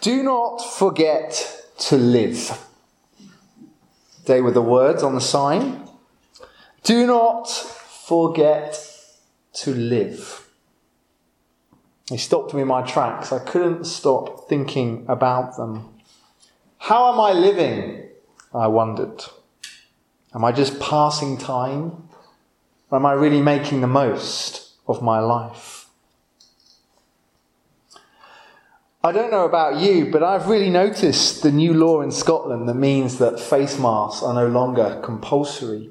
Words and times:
Do 0.00 0.22
not 0.22 0.58
forget 0.58 1.64
to 1.78 1.96
live. 1.96 2.58
They 4.24 4.40
were 4.40 4.50
the 4.50 4.62
words 4.62 5.02
on 5.02 5.14
the 5.14 5.20
sign. 5.20 5.86
Do 6.84 7.06
not 7.06 7.48
forget 7.48 8.78
to 9.54 9.74
live. 9.74 10.48
They 12.08 12.16
stopped 12.16 12.54
me 12.54 12.62
in 12.62 12.68
my 12.68 12.82
tracks. 12.82 13.30
I 13.30 13.40
couldn't 13.40 13.84
stop 13.84 14.48
thinking 14.48 15.04
about 15.06 15.56
them. 15.56 15.88
How 16.78 17.12
am 17.12 17.20
I 17.20 17.32
living? 17.32 18.08
I 18.54 18.68
wondered. 18.68 19.22
Am 20.34 20.44
I 20.44 20.52
just 20.52 20.80
passing 20.80 21.36
time? 21.36 22.08
Or 22.90 22.96
am 22.98 23.06
I 23.06 23.12
really 23.12 23.42
making 23.42 23.80
the 23.80 23.86
most 23.86 24.70
of 24.88 25.02
my 25.02 25.20
life? 25.20 25.79
I 29.02 29.12
don't 29.12 29.30
know 29.30 29.46
about 29.46 29.80
you, 29.80 30.10
but 30.10 30.22
I've 30.22 30.48
really 30.48 30.68
noticed 30.68 31.42
the 31.42 31.50
new 31.50 31.72
law 31.72 32.02
in 32.02 32.10
Scotland 32.10 32.68
that 32.68 32.74
means 32.74 33.16
that 33.16 33.40
face 33.40 33.78
masks 33.78 34.22
are 34.22 34.34
no 34.34 34.46
longer 34.46 35.00
compulsory. 35.02 35.88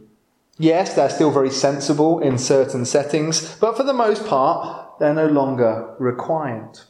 Yes, 0.59 0.93
they're 0.93 1.09
still 1.09 1.31
very 1.31 1.49
sensible 1.49 2.19
in 2.19 2.37
certain 2.37 2.85
settings, 2.85 3.55
but 3.55 3.75
for 3.75 3.81
the 3.81 3.93
most 3.93 4.27
part, 4.27 4.99
they're 4.99 5.15
no 5.15 5.25
longer 5.25 5.95
required. 5.97 6.81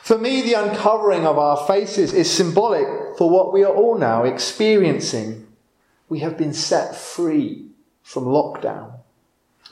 For 0.00 0.16
me, 0.16 0.40
the 0.40 0.54
uncovering 0.54 1.26
of 1.26 1.36
our 1.36 1.58
faces 1.66 2.14
is 2.14 2.30
symbolic 2.30 2.86
for 3.18 3.28
what 3.28 3.52
we 3.52 3.64
are 3.64 3.74
all 3.74 3.98
now 3.98 4.24
experiencing. 4.24 5.46
We 6.08 6.20
have 6.20 6.38
been 6.38 6.54
set 6.54 6.96
free 6.96 7.66
from 8.02 8.24
lockdown. 8.24 8.92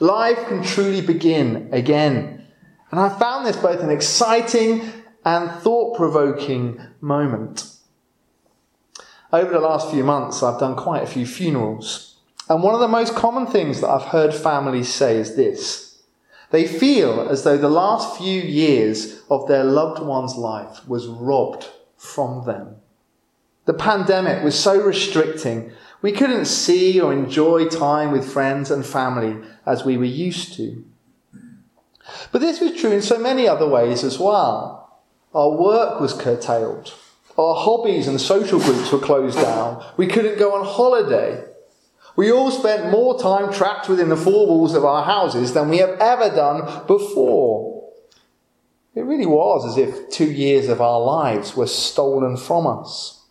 Life 0.01 0.49
can 0.49 0.63
truly 0.63 1.01
begin 1.01 1.71
again. 1.73 2.47
And 2.91 3.01
I 3.01 3.09
found 3.09 3.47
this 3.47 3.57
both 3.57 3.81
an 3.81 3.91
exciting 3.91 4.93
and 5.27 5.51
thought 5.61 5.97
provoking 5.97 6.81
moment. 7.01 7.75
Over 9.33 9.51
the 9.51 9.59
last 9.59 9.91
few 9.91 10.05
months, 10.05 10.41
I've 10.41 10.61
done 10.61 10.77
quite 10.77 11.03
a 11.03 11.07
few 11.07 11.27
funerals. 11.27 12.15
And 12.49 12.63
one 12.63 12.75
of 12.75 12.81
the 12.81 12.87
most 12.87 13.17
common 13.17 13.49
things 13.49 13.81
that 13.81 13.91
I've 13.91 14.13
heard 14.13 14.33
families 14.33 14.89
say 14.89 15.17
is 15.17 15.35
this 15.35 15.99
they 16.53 16.65
feel 16.65 17.29
as 17.29 17.43
though 17.43 17.59
the 17.59 17.69
last 17.69 18.17
few 18.17 18.41
years 18.41 19.21
of 19.29 19.49
their 19.49 19.65
loved 19.65 20.01
one's 20.01 20.37
life 20.37 20.89
was 20.89 21.09
robbed 21.09 21.69
from 21.97 22.47
them. 22.47 22.77
The 23.65 23.75
pandemic 23.75 24.45
was 24.45 24.59
so 24.59 24.81
restricting, 24.81 25.73
we 26.03 26.13
couldn't 26.13 26.45
see 26.45 27.01
or 27.01 27.13
enjoy 27.13 27.67
time 27.67 28.13
with 28.13 28.31
friends 28.33 28.71
and 28.71 28.87
family 28.87 29.45
as 29.67 29.85
we 29.85 29.97
were 29.97 30.05
used 30.05 30.55
to. 30.55 30.85
But 32.31 32.41
this 32.41 32.61
was 32.61 32.81
true 32.81 32.93
in 32.93 33.03
so 33.03 33.19
many 33.19 33.49
other 33.49 33.69
ways 33.69 34.05
as 34.05 34.21
well. 34.21 34.86
Our 35.35 35.51
work 35.51 36.01
was 36.01 36.13
curtailed. 36.13 36.95
Our 37.39 37.55
hobbies 37.55 38.09
and 38.09 38.21
social 38.21 38.59
groups 38.59 38.91
were 38.91 38.99
closed 38.99 39.39
down. 39.39 39.85
We 39.97 40.07
couldn't 40.07 40.39
go 40.39 40.55
on 40.55 40.65
holiday. 40.65 41.45
We 42.17 42.33
all 42.33 42.51
spent 42.51 42.91
more 42.91 43.19
time 43.19 43.53
trapped 43.53 43.89
within 43.89 44.09
the 44.09 44.17
four 44.17 44.47
walls 44.47 44.75
of 44.75 44.85
our 44.85 45.05
houses 45.05 45.53
than 45.53 45.69
we 45.69 45.79
have 45.79 45.99
ever 46.01 46.35
done 46.35 46.87
before. 46.87 47.93
It 48.95 49.03
really 49.03 49.27
was 49.27 49.67
as 49.67 49.77
if 49.77 50.09
two 50.09 50.33
years 50.33 50.69
of 50.69 50.81
our 50.81 50.99
lives 50.99 51.55
were 51.55 51.67
stolen 51.67 52.39
from 52.39 52.67
us. 52.67 53.23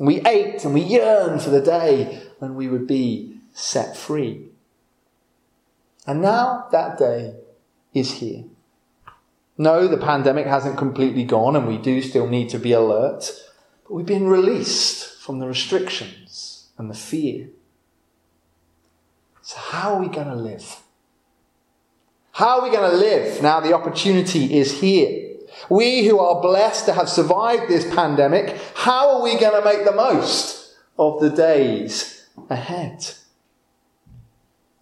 We 0.00 0.20
ached 0.22 0.64
and 0.64 0.74
we 0.74 0.80
yearned 0.80 1.42
for 1.42 1.50
the 1.50 1.60
day 1.60 2.20
when 2.40 2.56
we 2.56 2.66
would 2.66 2.88
be 2.88 3.36
set 3.54 3.96
free. 3.96 4.48
And 6.04 6.20
now 6.20 6.66
that 6.72 6.98
day 6.98 7.36
is 7.94 8.14
here. 8.14 8.44
No, 9.58 9.86
the 9.86 9.98
pandemic 9.98 10.46
hasn't 10.46 10.78
completely 10.78 11.24
gone 11.24 11.56
and 11.56 11.68
we 11.68 11.78
do 11.78 12.00
still 12.02 12.26
need 12.26 12.48
to 12.50 12.58
be 12.58 12.72
alert, 12.72 13.30
but 13.84 13.94
we've 13.94 14.06
been 14.06 14.26
released 14.26 15.20
from 15.20 15.38
the 15.38 15.46
restrictions 15.46 16.70
and 16.78 16.90
the 16.90 16.94
fear. 16.94 17.48
So, 19.42 19.58
how 19.58 19.94
are 19.94 20.00
we 20.00 20.08
going 20.08 20.28
to 20.28 20.34
live? 20.34 20.80
How 22.32 22.58
are 22.58 22.62
we 22.62 22.74
going 22.74 22.90
to 22.90 22.96
live 22.96 23.42
now 23.42 23.60
the 23.60 23.74
opportunity 23.74 24.58
is 24.58 24.80
here? 24.80 25.36
We 25.68 26.06
who 26.06 26.18
are 26.18 26.40
blessed 26.40 26.86
to 26.86 26.92
have 26.94 27.08
survived 27.08 27.68
this 27.68 27.92
pandemic, 27.94 28.58
how 28.74 29.16
are 29.16 29.22
we 29.22 29.38
going 29.38 29.60
to 29.60 29.64
make 29.64 29.84
the 29.84 29.92
most 29.92 30.74
of 30.98 31.20
the 31.20 31.28
days 31.28 32.26
ahead? 32.48 33.12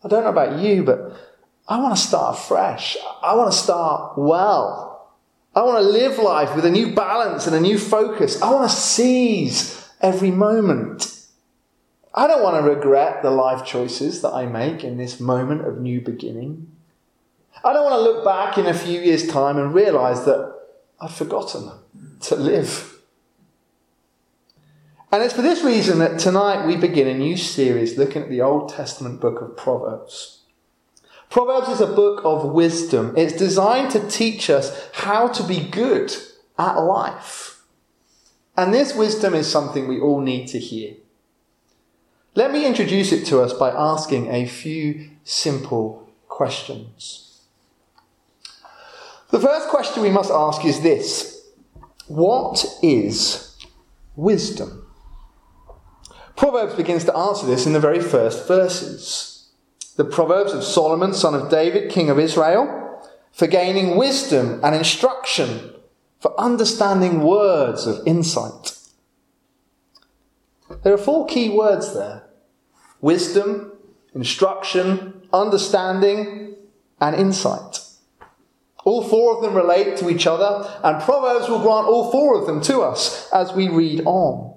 I 0.04 0.08
don't 0.08 0.24
know 0.24 0.30
about 0.30 0.60
you, 0.60 0.84
but 0.84 1.29
I 1.70 1.78
want 1.78 1.96
to 1.96 2.02
start 2.02 2.36
fresh. 2.36 2.96
I 3.22 3.36
want 3.36 3.52
to 3.52 3.56
start 3.56 4.18
well. 4.18 5.08
I 5.54 5.62
want 5.62 5.78
to 5.78 5.88
live 5.88 6.18
life 6.18 6.56
with 6.56 6.64
a 6.64 6.70
new 6.70 6.96
balance 6.96 7.46
and 7.46 7.54
a 7.54 7.60
new 7.60 7.78
focus. 7.78 8.42
I 8.42 8.50
want 8.52 8.68
to 8.68 8.76
seize 8.76 9.88
every 10.00 10.32
moment. 10.32 11.26
I 12.12 12.26
don't 12.26 12.42
want 12.42 12.56
to 12.56 12.68
regret 12.68 13.22
the 13.22 13.30
life 13.30 13.64
choices 13.64 14.20
that 14.22 14.32
I 14.32 14.46
make 14.46 14.82
in 14.82 14.98
this 14.98 15.20
moment 15.20 15.64
of 15.64 15.80
new 15.80 16.00
beginning. 16.00 16.72
I 17.62 17.72
don't 17.72 17.84
want 17.84 17.94
to 17.94 18.02
look 18.02 18.24
back 18.24 18.58
in 18.58 18.66
a 18.66 18.74
few 18.74 19.00
years' 19.00 19.28
time 19.28 19.56
and 19.56 19.72
realize 19.72 20.24
that 20.24 20.52
I've 21.00 21.14
forgotten 21.14 21.70
to 22.22 22.34
live. 22.34 22.98
And 25.12 25.22
it's 25.22 25.34
for 25.34 25.42
this 25.42 25.62
reason 25.62 26.00
that 26.00 26.18
tonight 26.18 26.66
we 26.66 26.74
begin 26.74 27.06
a 27.06 27.14
new 27.14 27.36
series 27.36 27.96
looking 27.96 28.22
at 28.22 28.28
the 28.28 28.40
Old 28.40 28.70
Testament 28.70 29.20
book 29.20 29.40
of 29.40 29.56
Proverbs. 29.56 30.39
Proverbs 31.30 31.68
is 31.68 31.80
a 31.80 31.86
book 31.86 32.22
of 32.24 32.44
wisdom. 32.44 33.14
It's 33.16 33.32
designed 33.32 33.92
to 33.92 34.08
teach 34.08 34.50
us 34.50 34.90
how 34.92 35.28
to 35.28 35.44
be 35.44 35.60
good 35.60 36.12
at 36.58 36.74
life. 36.74 37.62
And 38.56 38.74
this 38.74 38.94
wisdom 38.94 39.34
is 39.34 39.50
something 39.50 39.86
we 39.86 40.00
all 40.00 40.20
need 40.20 40.48
to 40.48 40.58
hear. 40.58 40.94
Let 42.34 42.52
me 42.52 42.66
introduce 42.66 43.12
it 43.12 43.24
to 43.26 43.40
us 43.40 43.52
by 43.52 43.70
asking 43.70 44.28
a 44.28 44.44
few 44.44 45.10
simple 45.22 46.08
questions. 46.28 47.42
The 49.30 49.40
first 49.40 49.68
question 49.68 50.02
we 50.02 50.10
must 50.10 50.32
ask 50.32 50.64
is 50.64 50.80
this 50.80 51.46
What 52.08 52.66
is 52.82 53.56
wisdom? 54.16 54.84
Proverbs 56.34 56.74
begins 56.74 57.04
to 57.04 57.16
answer 57.16 57.46
this 57.46 57.66
in 57.66 57.72
the 57.72 57.80
very 57.80 58.00
first 58.00 58.48
verses 58.48 59.29
the 60.00 60.04
Proverbs 60.06 60.54
of 60.54 60.64
Solomon, 60.64 61.12
son 61.12 61.34
of 61.34 61.50
David, 61.50 61.90
king 61.90 62.08
of 62.08 62.18
Israel, 62.18 63.06
for 63.32 63.46
gaining 63.46 63.98
wisdom 63.98 64.58
and 64.64 64.74
instruction, 64.74 65.74
for 66.20 66.32
understanding 66.40 67.20
words 67.20 67.86
of 67.86 68.00
insight. 68.06 68.78
There 70.82 70.94
are 70.94 71.04
four 71.10 71.26
key 71.26 71.50
words 71.50 71.92
there 71.92 72.22
wisdom, 73.02 73.72
instruction, 74.14 75.20
understanding, 75.34 76.56
and 76.98 77.14
insight. 77.14 77.80
All 78.86 79.06
four 79.06 79.36
of 79.36 79.42
them 79.42 79.52
relate 79.52 79.98
to 79.98 80.08
each 80.08 80.26
other, 80.26 80.66
and 80.82 81.02
Proverbs 81.02 81.46
will 81.46 81.60
grant 81.60 81.88
all 81.88 82.10
four 82.10 82.40
of 82.40 82.46
them 82.46 82.62
to 82.62 82.80
us 82.80 83.28
as 83.34 83.52
we 83.52 83.68
read 83.68 84.00
on. 84.06 84.56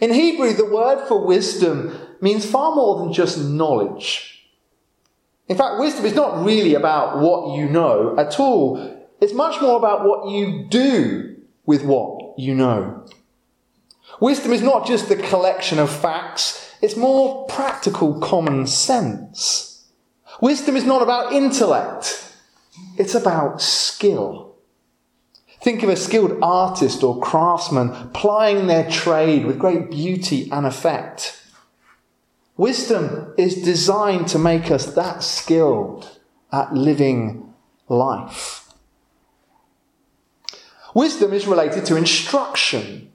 In 0.00 0.14
Hebrew, 0.14 0.52
the 0.52 0.70
word 0.72 1.08
for 1.08 1.26
wisdom 1.26 2.06
means 2.20 2.44
far 2.44 2.74
more 2.74 2.98
than 2.98 3.12
just 3.12 3.38
knowledge. 3.38 4.48
In 5.48 5.56
fact, 5.56 5.80
wisdom 5.80 6.04
is 6.04 6.14
not 6.14 6.44
really 6.44 6.74
about 6.74 7.18
what 7.18 7.56
you 7.56 7.68
know 7.68 8.14
at 8.16 8.38
all. 8.38 8.98
It's 9.20 9.32
much 9.32 9.60
more 9.60 9.76
about 9.76 10.04
what 10.04 10.30
you 10.30 10.66
do 10.68 11.36
with 11.66 11.84
what 11.84 12.38
you 12.38 12.54
know. 12.54 13.04
Wisdom 14.20 14.52
is 14.52 14.62
not 14.62 14.86
just 14.86 15.08
the 15.08 15.16
collection 15.16 15.78
of 15.78 15.90
facts, 15.90 16.74
it's 16.82 16.96
more 16.96 17.46
practical 17.46 18.20
common 18.20 18.66
sense. 18.66 19.86
Wisdom 20.40 20.76
is 20.76 20.84
not 20.84 21.02
about 21.02 21.32
intellect, 21.32 22.32
it's 22.96 23.14
about 23.14 23.60
skill. 23.60 24.54
Think 25.62 25.82
of 25.82 25.90
a 25.90 25.96
skilled 25.96 26.38
artist 26.42 27.02
or 27.02 27.20
craftsman 27.20 28.10
plying 28.10 28.66
their 28.66 28.88
trade 28.90 29.44
with 29.44 29.58
great 29.58 29.90
beauty 29.90 30.48
and 30.50 30.66
effect. 30.66 31.39
Wisdom 32.60 33.32
is 33.38 33.62
designed 33.62 34.28
to 34.28 34.38
make 34.38 34.70
us 34.70 34.92
that 34.94 35.22
skilled 35.22 36.18
at 36.52 36.74
living 36.74 37.54
life. 37.88 38.70
Wisdom 40.92 41.32
is 41.32 41.46
related 41.46 41.86
to 41.86 41.96
instruction. 41.96 43.12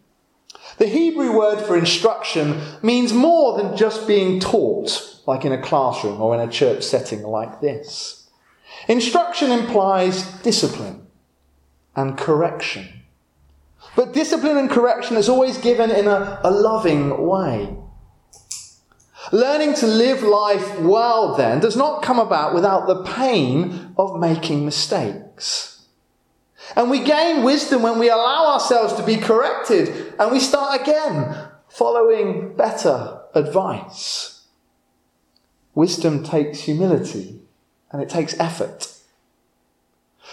The 0.80 0.88
Hebrew 0.88 1.38
word 1.38 1.62
for 1.62 1.78
instruction 1.78 2.60
means 2.82 3.14
more 3.14 3.56
than 3.56 3.78
just 3.78 4.08
being 4.08 4.40
taught, 4.40 5.22
like 5.28 5.46
in 5.46 5.52
a 5.52 5.62
classroom 5.62 6.20
or 6.20 6.34
in 6.34 6.42
a 6.42 6.52
church 6.52 6.82
setting 6.82 7.22
like 7.22 7.62
this. 7.62 8.28
Instruction 8.88 9.52
implies 9.52 10.24
discipline 10.42 11.06
and 11.96 12.18
correction. 12.18 12.88
But 13.96 14.12
discipline 14.12 14.58
and 14.58 14.72
correction 14.72 15.18
is 15.18 15.30
always 15.30 15.60
given 15.60 15.92
in 15.92 16.08
a, 16.08 16.42
a 16.44 16.50
loving 16.50 17.28
way. 17.28 17.78
Learning 19.32 19.74
to 19.76 19.88
live 19.88 20.22
life 20.24 20.80
well, 20.80 21.36
then, 21.36 21.60
does 21.60 21.76
not 21.76 22.04
come 22.04 22.20
about 22.20 22.54
without 22.54 22.88
the 22.88 23.04
pain 23.04 23.94
of 23.98 24.20
making 24.20 24.66
mistakes. 24.66 25.86
And 26.76 26.90
we 26.90 27.04
gain 27.04 27.44
wisdom 27.44 27.82
when 27.82 28.00
we 28.00 28.10
allow 28.10 28.54
ourselves 28.54 28.94
to 28.94 29.04
be 29.04 29.18
corrected 29.18 30.14
and 30.20 30.32
we 30.32 30.40
start 30.40 30.82
again 30.82 31.50
following 31.68 32.56
better 32.56 33.22
advice. 33.34 34.46
Wisdom 35.76 36.24
takes 36.24 36.62
humility 36.62 37.42
and 37.92 38.02
it 38.02 38.10
takes 38.10 38.40
effort. 38.40 38.92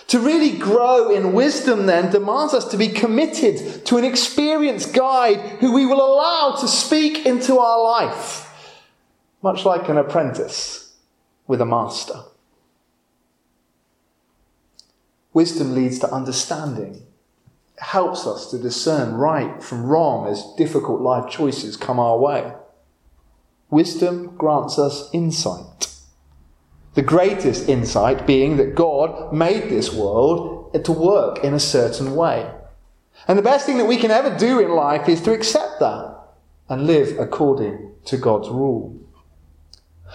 To 0.09 0.19
really 0.19 0.57
grow 0.57 1.15
in 1.15 1.33
wisdom, 1.33 1.87
then, 1.87 2.11
demands 2.11 2.55
us 2.55 2.67
to 2.69 2.77
be 2.77 2.89
committed 2.89 3.85
to 3.87 3.99
an 3.99 4.05
experienced 4.05 4.95
guide 4.95 5.39
who 5.61 5.73
we 5.73 5.87
will 5.87 6.01
allow 6.03 6.57
to 6.61 6.69
speak 6.69 7.25
into 7.27 7.59
our 7.59 7.83
life, 7.83 8.52
much 9.43 9.65
like 9.65 9.89
an 9.89 9.99
apprentice 9.99 10.95
with 11.47 11.61
a 11.61 11.67
master. 11.67 12.23
Wisdom 15.33 15.75
leads 15.75 15.99
to 15.99 16.13
understanding. 16.13 17.07
It 17.77 17.83
helps 17.83 18.27
us 18.27 18.51
to 18.51 18.59
discern 18.59 19.15
right 19.15 19.63
from 19.63 19.87
wrong 19.87 20.29
as 20.29 20.45
difficult 20.57 21.01
life 21.01 21.31
choices 21.31 21.77
come 21.77 21.99
our 21.99 22.19
way. 22.19 22.53
Wisdom 23.71 24.37
grants 24.37 24.79
us 24.79 25.09
insight. 25.13 25.89
The 26.95 27.03
greatest 27.03 27.69
insight 27.69 28.27
being 28.27 28.59
that 28.59 28.75
God 28.75 29.33
made 29.33 29.71
this 29.71 29.93
world 29.93 30.85
to 30.85 30.93
work 30.93 31.43
in 31.43 31.55
a 31.55 31.61
certain 31.61 32.15
way. 32.15 32.51
And 33.27 33.39
the 33.39 33.43
best 33.43 33.65
thing 33.65 33.79
that 33.79 33.87
we 33.87 33.97
can 33.97 34.11
ever 34.11 34.37
do 34.37 34.61
in 34.61 34.71
life 34.71 35.09
is 35.09 35.23
to 35.23 35.33
accept 35.33 35.81
that 35.81 36.19
and 36.69 36.87
live 36.87 37.19
according 37.19 37.93
to 38.05 38.17
God's 38.19 38.49
rule. 38.49 38.99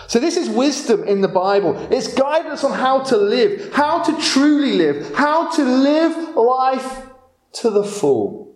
So, 0.05 0.19
this 0.19 0.37
is 0.37 0.49
wisdom 0.49 1.03
in 1.03 1.21
the 1.21 1.27
Bible. 1.27 1.75
It's 1.91 2.13
guidance 2.13 2.63
on 2.63 2.73
how 2.73 3.03
to 3.05 3.17
live, 3.17 3.73
how 3.73 4.03
to 4.03 4.21
truly 4.21 4.73
live, 4.73 5.15
how 5.15 5.49
to 5.55 5.63
live 5.63 6.35
life 6.35 7.07
to 7.53 7.69
the 7.69 7.83
full, 7.83 8.53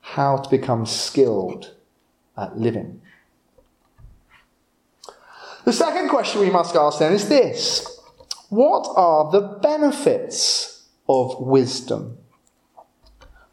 how 0.00 0.36
to 0.36 0.48
become 0.48 0.86
skilled 0.86 1.74
at 2.36 2.56
living. 2.56 3.02
The 5.64 5.72
second 5.72 6.08
question 6.08 6.40
we 6.40 6.50
must 6.50 6.76
ask 6.76 7.00
then 7.00 7.12
is 7.12 7.28
this 7.28 8.00
What 8.48 8.86
are 8.96 9.30
the 9.30 9.58
benefits 9.60 10.88
of 11.08 11.40
wisdom? 11.40 12.16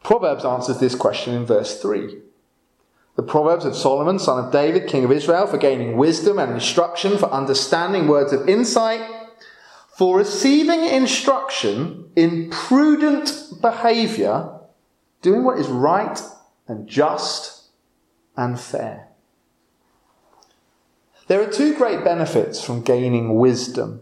Proverbs 0.04 0.46
answers 0.46 0.78
this 0.78 0.96
question 0.96 1.34
in 1.34 1.46
verse 1.46 1.82
3. 1.82 2.22
The 3.16 3.24
Proverbs 3.24 3.66
of 3.66 3.76
Solomon, 3.76 4.20
son 4.20 4.44
of 4.44 4.52
David, 4.52 4.88
king 4.88 5.06
of 5.06 5.12
Israel, 5.12 5.48
for 5.48 5.58
gaining 5.58 5.98
wisdom 5.98 6.38
and 6.38 6.52
instruction, 6.52 7.18
for 7.18 7.32
understanding 7.32 8.08
words 8.08 8.34
of 8.34 8.50
insight, 8.50 9.02
for 9.96 10.18
receiving 10.18 10.84
instruction 10.84 12.10
in 12.16 12.50
prudent 12.50 13.32
behavior, 13.62 14.50
doing 15.22 15.46
what 15.46 15.58
is 15.58 15.68
right 15.68 16.22
and 16.68 16.88
just 16.88 17.70
and 18.36 18.60
fair. 18.60 19.08
There 21.28 21.42
are 21.42 21.52
two 21.52 21.76
great 21.76 22.04
benefits 22.04 22.64
from 22.64 22.84
gaining 22.84 23.36
wisdom. 23.36 24.02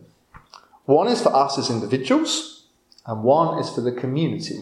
One 0.86 1.08
is 1.08 1.22
for 1.22 1.34
us 1.34 1.58
as 1.58 1.70
individuals, 1.70 2.68
and 3.06 3.24
one 3.24 3.60
is 3.60 3.70
for 3.70 3.82
the 3.82 3.92
community 3.92 4.62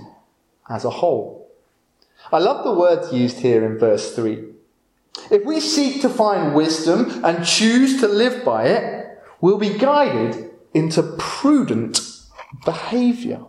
as 0.69 0.83
a 0.85 0.89
whole. 0.89 1.50
I 2.31 2.39
love 2.39 2.63
the 2.63 2.73
words 2.73 3.13
used 3.13 3.39
here 3.39 3.65
in 3.65 3.77
verse 3.77 4.15
3. 4.15 4.47
If 5.29 5.45
we 5.45 5.59
seek 5.59 6.01
to 6.01 6.09
find 6.09 6.55
wisdom 6.55 7.23
and 7.23 7.45
choose 7.45 7.99
to 8.01 8.07
live 8.07 8.43
by 8.43 8.67
it, 8.67 9.19
we'll 9.39 9.57
be 9.57 9.77
guided 9.77 10.51
into 10.73 11.03
prudent 11.17 11.99
behavior. 12.65 13.41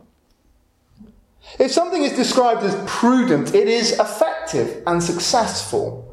If 1.59 1.71
something 1.71 2.03
is 2.03 2.13
described 2.13 2.63
as 2.63 2.91
prudent, 2.91 3.55
it 3.55 3.69
is 3.69 3.99
effective 3.99 4.83
and 4.87 5.03
successful. 5.03 6.09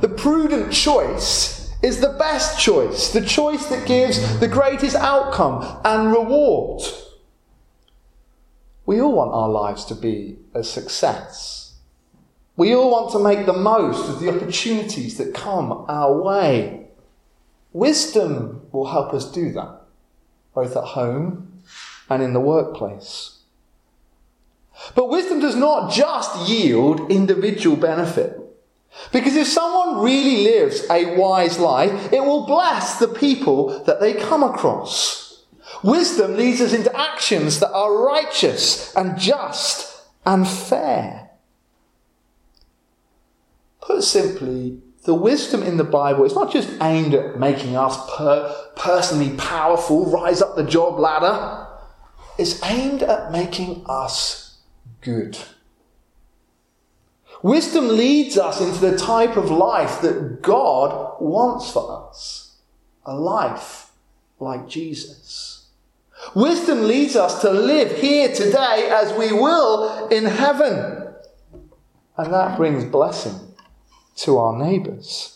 The 0.00 0.08
prudent 0.08 0.72
choice 0.72 1.72
is 1.82 2.00
the 2.00 2.16
best 2.18 2.58
choice, 2.58 3.12
the 3.12 3.24
choice 3.24 3.66
that 3.66 3.86
gives 3.86 4.40
the 4.40 4.48
greatest 4.48 4.96
outcome 4.96 5.80
and 5.84 6.10
reward. 6.10 6.82
We 8.86 9.00
all 9.00 9.12
want 9.12 9.32
our 9.32 9.48
lives 9.48 9.84
to 9.86 9.94
be 9.94 10.38
a 10.54 10.64
success. 10.64 11.63
We 12.56 12.74
all 12.74 12.90
want 12.90 13.12
to 13.12 13.18
make 13.18 13.46
the 13.46 13.52
most 13.52 14.08
of 14.08 14.20
the 14.20 14.28
opportunities 14.34 15.18
that 15.18 15.34
come 15.34 15.84
our 15.88 16.16
way. 16.20 16.86
Wisdom 17.72 18.66
will 18.70 18.86
help 18.86 19.12
us 19.12 19.30
do 19.30 19.50
that, 19.52 19.80
both 20.54 20.76
at 20.76 20.84
home 20.84 21.62
and 22.08 22.22
in 22.22 22.32
the 22.32 22.40
workplace. 22.40 23.38
But 24.94 25.08
wisdom 25.08 25.40
does 25.40 25.56
not 25.56 25.92
just 25.92 26.48
yield 26.48 27.10
individual 27.10 27.76
benefit. 27.76 28.40
Because 29.10 29.34
if 29.34 29.48
someone 29.48 30.04
really 30.04 30.44
lives 30.44 30.86
a 30.88 31.16
wise 31.16 31.58
life, 31.58 32.12
it 32.12 32.20
will 32.20 32.46
bless 32.46 32.98
the 32.98 33.08
people 33.08 33.82
that 33.84 34.00
they 34.00 34.14
come 34.14 34.44
across. 34.44 35.42
Wisdom 35.82 36.36
leads 36.36 36.60
us 36.60 36.72
into 36.72 36.96
actions 36.96 37.58
that 37.58 37.72
are 37.72 38.04
righteous 38.04 38.94
and 38.94 39.18
just 39.18 40.02
and 40.24 40.46
fair. 40.46 41.23
Put 43.86 44.02
simply, 44.02 44.80
the 45.04 45.14
wisdom 45.14 45.62
in 45.62 45.76
the 45.76 45.84
Bible 45.84 46.24
is 46.24 46.34
not 46.34 46.50
just 46.50 46.70
aimed 46.80 47.14
at 47.14 47.38
making 47.38 47.76
us 47.76 47.98
per- 48.16 48.70
personally 48.76 49.36
powerful, 49.36 50.06
rise 50.06 50.40
up 50.40 50.56
the 50.56 50.64
job 50.64 50.98
ladder. 50.98 51.66
It's 52.38 52.62
aimed 52.64 53.02
at 53.02 53.30
making 53.30 53.84
us 53.86 54.58
good. 55.02 55.38
Wisdom 57.42 57.88
leads 57.88 58.38
us 58.38 58.62
into 58.62 58.78
the 58.78 58.96
type 58.96 59.36
of 59.36 59.50
life 59.50 60.00
that 60.00 60.40
God 60.40 61.20
wants 61.20 61.70
for 61.70 62.08
us 62.08 62.56
a 63.04 63.14
life 63.14 63.90
like 64.40 64.66
Jesus. 64.66 65.66
Wisdom 66.34 66.84
leads 66.84 67.16
us 67.16 67.42
to 67.42 67.50
live 67.50 67.98
here 67.98 68.32
today 68.34 68.88
as 68.90 69.12
we 69.12 69.30
will 69.30 70.08
in 70.08 70.24
heaven. 70.24 71.12
And 72.16 72.32
that 72.32 72.56
brings 72.56 72.84
blessing 72.86 73.53
to 74.16 74.38
our 74.38 74.56
neighbours. 74.56 75.34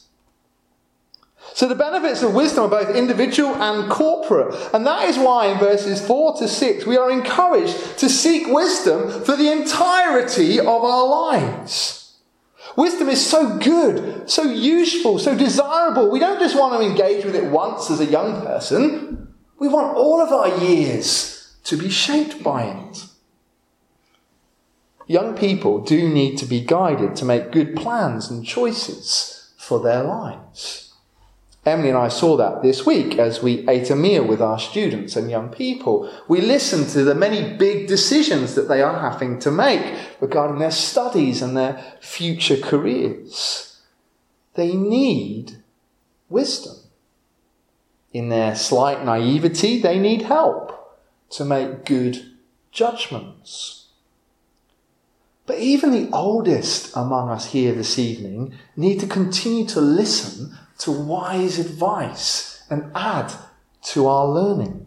So 1.54 1.66
the 1.66 1.74
benefits 1.74 2.22
of 2.22 2.34
wisdom 2.34 2.64
are 2.64 2.84
both 2.84 2.94
individual 2.94 3.54
and 3.56 3.90
corporate. 3.90 4.54
And 4.72 4.86
that 4.86 5.08
is 5.08 5.18
why 5.18 5.46
in 5.46 5.58
verses 5.58 6.04
4 6.06 6.38
to 6.38 6.46
6 6.46 6.86
we 6.86 6.96
are 6.96 7.10
encouraged 7.10 7.98
to 7.98 8.08
seek 8.08 8.46
wisdom 8.46 9.24
for 9.24 9.34
the 9.34 9.50
entirety 9.50 10.60
of 10.60 10.66
our 10.66 11.06
lives. 11.08 12.16
Wisdom 12.76 13.08
is 13.08 13.26
so 13.26 13.58
good, 13.58 14.30
so 14.30 14.42
useful, 14.42 15.18
so 15.18 15.36
desirable. 15.36 16.10
We 16.10 16.20
don't 16.20 16.38
just 16.38 16.56
want 16.56 16.80
to 16.80 16.88
engage 16.88 17.24
with 17.24 17.34
it 17.34 17.50
once 17.50 17.90
as 17.90 17.98
a 17.98 18.06
young 18.06 18.40
person. 18.42 19.34
We 19.58 19.66
want 19.66 19.96
all 19.96 20.20
of 20.20 20.30
our 20.30 20.62
years 20.64 21.56
to 21.64 21.76
be 21.76 21.90
shaped 21.90 22.40
by 22.40 22.66
it. 22.66 23.07
Young 25.08 25.34
people 25.34 25.80
do 25.80 26.06
need 26.06 26.36
to 26.36 26.44
be 26.44 26.60
guided 26.60 27.16
to 27.16 27.24
make 27.24 27.50
good 27.50 27.74
plans 27.74 28.30
and 28.30 28.44
choices 28.44 29.54
for 29.56 29.80
their 29.80 30.04
lives. 30.04 30.92
Emily 31.64 31.88
and 31.88 31.98
I 31.98 32.08
saw 32.08 32.36
that 32.36 32.62
this 32.62 32.84
week 32.84 33.18
as 33.18 33.42
we 33.42 33.66
ate 33.68 33.90
a 33.90 33.96
meal 33.96 34.22
with 34.24 34.42
our 34.42 34.58
students 34.58 35.16
and 35.16 35.30
young 35.30 35.48
people. 35.48 36.12
We 36.28 36.42
listened 36.42 36.88
to 36.90 37.04
the 37.04 37.14
many 37.14 37.56
big 37.56 37.86
decisions 37.86 38.54
that 38.54 38.68
they 38.68 38.82
are 38.82 39.00
having 39.00 39.38
to 39.40 39.50
make 39.50 39.96
regarding 40.20 40.58
their 40.58 40.70
studies 40.70 41.40
and 41.40 41.56
their 41.56 41.82
future 42.00 42.56
careers. 42.56 43.80
They 44.54 44.74
need 44.74 45.62
wisdom. 46.28 46.76
In 48.12 48.28
their 48.28 48.54
slight 48.54 49.04
naivety, 49.04 49.80
they 49.80 49.98
need 49.98 50.22
help 50.22 50.98
to 51.30 51.46
make 51.46 51.86
good 51.86 52.30
judgments. 52.72 53.77
But 55.48 55.60
even 55.60 55.92
the 55.92 56.10
oldest 56.12 56.94
among 56.94 57.30
us 57.30 57.52
here 57.52 57.72
this 57.72 57.98
evening 57.98 58.52
need 58.76 59.00
to 59.00 59.06
continue 59.06 59.64
to 59.68 59.80
listen 59.80 60.58
to 60.80 60.92
wise 60.92 61.58
advice 61.58 62.62
and 62.68 62.92
add 62.94 63.32
to 63.84 64.06
our 64.06 64.28
learning. 64.28 64.86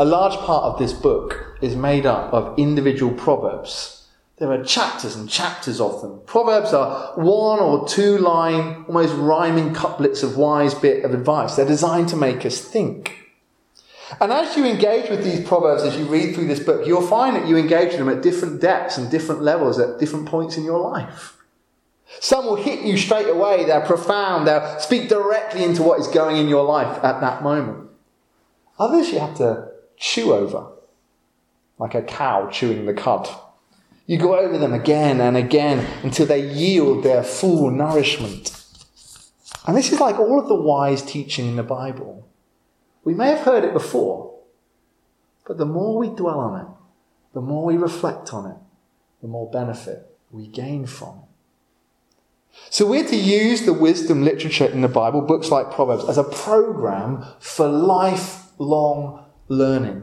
A 0.00 0.04
large 0.04 0.34
part 0.38 0.64
of 0.64 0.80
this 0.80 0.92
book 0.92 1.56
is 1.62 1.76
made 1.76 2.06
up 2.06 2.34
of 2.34 2.58
individual 2.58 3.14
proverbs. 3.14 4.08
There 4.38 4.50
are 4.50 4.64
chapters 4.64 5.14
and 5.14 5.30
chapters 5.30 5.80
of 5.80 6.02
them. 6.02 6.20
Proverbs 6.26 6.72
are 6.72 7.12
one 7.14 7.60
or 7.60 7.86
two 7.86 8.18
line, 8.18 8.84
almost 8.88 9.14
rhyming 9.14 9.74
couplets 9.74 10.24
of 10.24 10.36
wise 10.36 10.74
bit 10.74 11.04
of 11.04 11.14
advice. 11.14 11.54
They're 11.54 11.64
designed 11.64 12.08
to 12.08 12.16
make 12.16 12.44
us 12.44 12.58
think. 12.58 13.23
And 14.20 14.32
as 14.32 14.56
you 14.56 14.64
engage 14.64 15.10
with 15.10 15.24
these 15.24 15.46
proverbs, 15.46 15.82
as 15.82 15.96
you 15.96 16.04
read 16.06 16.34
through 16.34 16.46
this 16.46 16.60
book, 16.60 16.86
you'll 16.86 17.06
find 17.06 17.36
that 17.36 17.48
you 17.48 17.56
engage 17.56 17.90
with 17.90 17.98
them 17.98 18.08
at 18.08 18.22
different 18.22 18.60
depths 18.60 18.98
and 18.98 19.10
different 19.10 19.42
levels 19.42 19.78
at 19.78 19.98
different 19.98 20.26
points 20.26 20.56
in 20.56 20.64
your 20.64 20.78
life. 20.78 21.36
Some 22.20 22.46
will 22.46 22.56
hit 22.56 22.82
you 22.82 22.96
straight 22.96 23.28
away. 23.28 23.64
They're 23.64 23.80
profound. 23.80 24.46
They'll 24.46 24.78
speak 24.78 25.08
directly 25.08 25.64
into 25.64 25.82
what 25.82 25.98
is 25.98 26.06
going 26.06 26.36
in 26.36 26.48
your 26.48 26.64
life 26.64 27.02
at 27.02 27.20
that 27.20 27.42
moment. 27.42 27.88
Others 28.78 29.10
you 29.10 29.18
have 29.18 29.36
to 29.36 29.68
chew 29.96 30.32
over. 30.32 30.68
like 31.78 31.94
a 31.94 32.02
cow 32.02 32.48
chewing 32.50 32.86
the 32.86 32.94
cud. 32.94 33.28
You 34.06 34.18
go 34.18 34.38
over 34.38 34.58
them 34.58 34.72
again 34.72 35.20
and 35.20 35.36
again 35.36 35.86
until 36.02 36.26
they 36.26 36.46
yield 36.46 37.02
their 37.02 37.22
full 37.22 37.70
nourishment. 37.70 38.64
And 39.66 39.76
this 39.76 39.92
is 39.92 40.00
like 40.00 40.18
all 40.18 40.38
of 40.38 40.48
the 40.48 40.54
wise 40.54 41.02
teaching 41.02 41.46
in 41.48 41.56
the 41.56 41.62
Bible. 41.62 42.28
We 43.04 43.14
may 43.14 43.28
have 43.28 43.40
heard 43.40 43.64
it 43.64 43.72
before, 43.72 44.34
but 45.46 45.58
the 45.58 45.66
more 45.66 45.98
we 45.98 46.08
dwell 46.08 46.40
on 46.40 46.60
it, 46.60 46.66
the 47.34 47.40
more 47.40 47.64
we 47.66 47.76
reflect 47.76 48.32
on 48.32 48.50
it, 48.50 48.56
the 49.20 49.28
more 49.28 49.50
benefit 49.50 50.16
we 50.30 50.46
gain 50.46 50.86
from 50.86 51.18
it. 51.18 51.24
So 52.70 52.86
we're 52.86 53.06
to 53.06 53.16
use 53.16 53.62
the 53.62 53.72
wisdom 53.72 54.22
literature 54.22 54.66
in 54.66 54.80
the 54.80 54.88
Bible, 54.88 55.20
books 55.20 55.50
like 55.50 55.72
Proverbs, 55.72 56.04
as 56.08 56.18
a 56.18 56.24
program 56.24 57.24
for 57.40 57.68
lifelong 57.68 59.24
learning. 59.48 60.02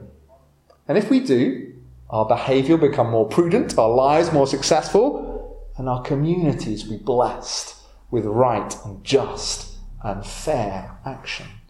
And 0.87 0.97
if 0.97 1.09
we 1.09 1.21
do, 1.21 1.73
our 2.09 2.25
behavior 2.25 2.75
will 2.75 2.89
become 2.89 3.09
more 3.09 3.27
prudent, 3.27 3.77
our 3.77 3.89
lives 3.89 4.33
more 4.33 4.47
successful, 4.47 5.71
and 5.77 5.87
our 5.87 6.01
communities 6.01 6.85
will 6.85 6.97
be 6.97 7.03
blessed 7.03 7.75
with 8.11 8.25
right 8.25 8.75
and 8.85 9.03
just 9.03 9.77
and 10.03 10.25
fair 10.25 10.97
actions. 11.05 11.60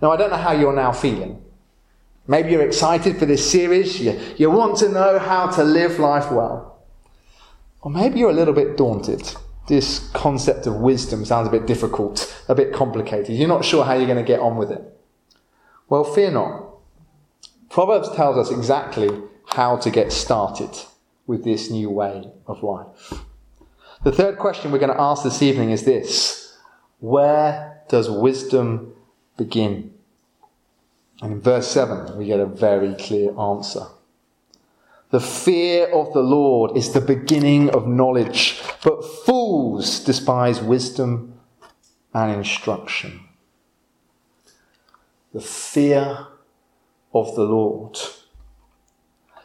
Now, 0.00 0.10
I 0.10 0.16
don't 0.16 0.30
know 0.30 0.36
how 0.36 0.52
you're 0.52 0.74
now 0.74 0.92
feeling. 0.92 1.42
Maybe 2.28 2.50
you're 2.50 2.66
excited 2.66 3.18
for 3.18 3.26
this 3.26 3.48
series, 3.48 4.00
you, 4.00 4.18
you 4.36 4.50
want 4.50 4.78
to 4.78 4.88
know 4.88 5.18
how 5.18 5.48
to 5.48 5.62
live 5.62 5.98
life 5.98 6.30
well. 6.30 6.82
Or 7.82 7.90
maybe 7.90 8.18
you're 8.18 8.30
a 8.30 8.34
little 8.34 8.54
bit 8.54 8.76
daunted. 8.76 9.32
This 9.68 10.10
concept 10.10 10.66
of 10.66 10.76
wisdom 10.76 11.24
sounds 11.24 11.46
a 11.46 11.50
bit 11.50 11.66
difficult, 11.66 12.42
a 12.48 12.54
bit 12.54 12.72
complicated. 12.72 13.36
You're 13.36 13.48
not 13.48 13.64
sure 13.64 13.84
how 13.84 13.94
you're 13.94 14.06
going 14.06 14.16
to 14.16 14.24
get 14.24 14.40
on 14.40 14.56
with 14.56 14.72
it. 14.72 14.82
Well, 15.88 16.02
fear 16.02 16.32
not. 16.32 16.64
Proverbs 17.70 18.10
tells 18.16 18.36
us 18.36 18.56
exactly 18.56 19.10
how 19.50 19.76
to 19.76 19.90
get 19.90 20.12
started 20.12 20.70
with 21.26 21.44
this 21.44 21.70
new 21.70 21.90
way 21.90 22.30
of 22.46 22.62
life. 22.62 23.20
The 24.02 24.12
third 24.12 24.38
question 24.38 24.72
we're 24.72 24.78
going 24.78 24.94
to 24.94 25.00
ask 25.00 25.22
this 25.22 25.42
evening 25.42 25.70
is 25.70 25.84
this 25.84 26.58
Where 26.98 27.82
does 27.88 28.10
wisdom 28.10 28.95
begin? 29.36 29.94
And 31.22 31.32
in 31.32 31.40
verse 31.40 31.68
7, 31.68 32.16
we 32.16 32.26
get 32.26 32.40
a 32.40 32.46
very 32.46 32.94
clear 32.94 33.38
answer. 33.38 33.86
The 35.10 35.20
fear 35.20 35.86
of 35.88 36.12
the 36.12 36.22
Lord 36.22 36.76
is 36.76 36.92
the 36.92 37.00
beginning 37.00 37.70
of 37.70 37.86
knowledge, 37.86 38.60
but 38.82 39.04
fools 39.04 40.00
despise 40.00 40.60
wisdom 40.60 41.38
and 42.12 42.32
instruction. 42.32 43.20
The 45.32 45.40
fear 45.40 46.26
of 47.14 47.34
the 47.36 47.44
Lord. 47.44 47.98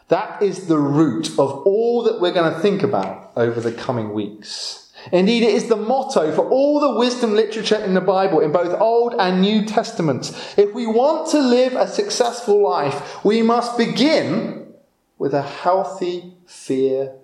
That 0.07 0.41
is 0.41 0.67
the 0.67 0.77
root 0.79 1.29
of 1.39 1.65
all 1.65 2.03
that 2.03 2.19
we're 2.19 2.33
going 2.33 2.53
to 2.53 2.59
think 2.59 2.83
about 2.83 3.31
over 3.35 3.61
the 3.61 3.71
coming 3.71 4.13
weeks. 4.13 4.80
Indeed, 5.11 5.43
it 5.43 5.53
is 5.53 5.67
the 5.67 5.75
motto 5.75 6.31
for 6.33 6.47
all 6.49 6.79
the 6.79 6.99
wisdom 6.99 7.33
literature 7.33 7.77
in 7.77 7.93
the 7.93 8.01
Bible, 8.01 8.39
in 8.39 8.51
both 8.51 8.79
Old 8.79 9.15
and 9.17 9.41
New 9.41 9.65
Testaments. 9.65 10.57
If 10.57 10.73
we 10.73 10.85
want 10.85 11.29
to 11.31 11.39
live 11.39 11.73
a 11.73 11.87
successful 11.87 12.61
life, 12.61 13.23
we 13.23 13.41
must 13.41 13.77
begin 13.77 14.73
with 15.17 15.33
a 15.33 15.41
healthy 15.41 16.33
fear 16.45 17.15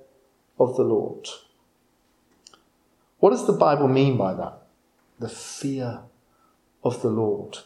of 0.60 0.76
the 0.76 0.84
Lord. 0.84 1.28
What 3.20 3.32
does 3.32 3.48
the 3.48 3.54
Bible 3.54 3.88
mean 3.88 4.18
by 4.18 4.34
that? 4.34 4.62
The 5.20 5.30
fear 5.30 6.02
of 6.84 7.02
the 7.02 7.10
Lord. 7.10 7.60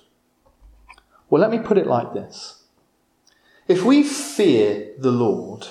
Well, 1.30 1.42
let 1.42 1.52
me 1.52 1.60
put 1.60 1.78
it 1.78 1.88
like 1.88 2.14
this. 2.14 2.64
If 3.68 3.84
we 3.84 4.04
fear 4.04 4.92
the 4.98 5.12
Lord, 5.12 5.68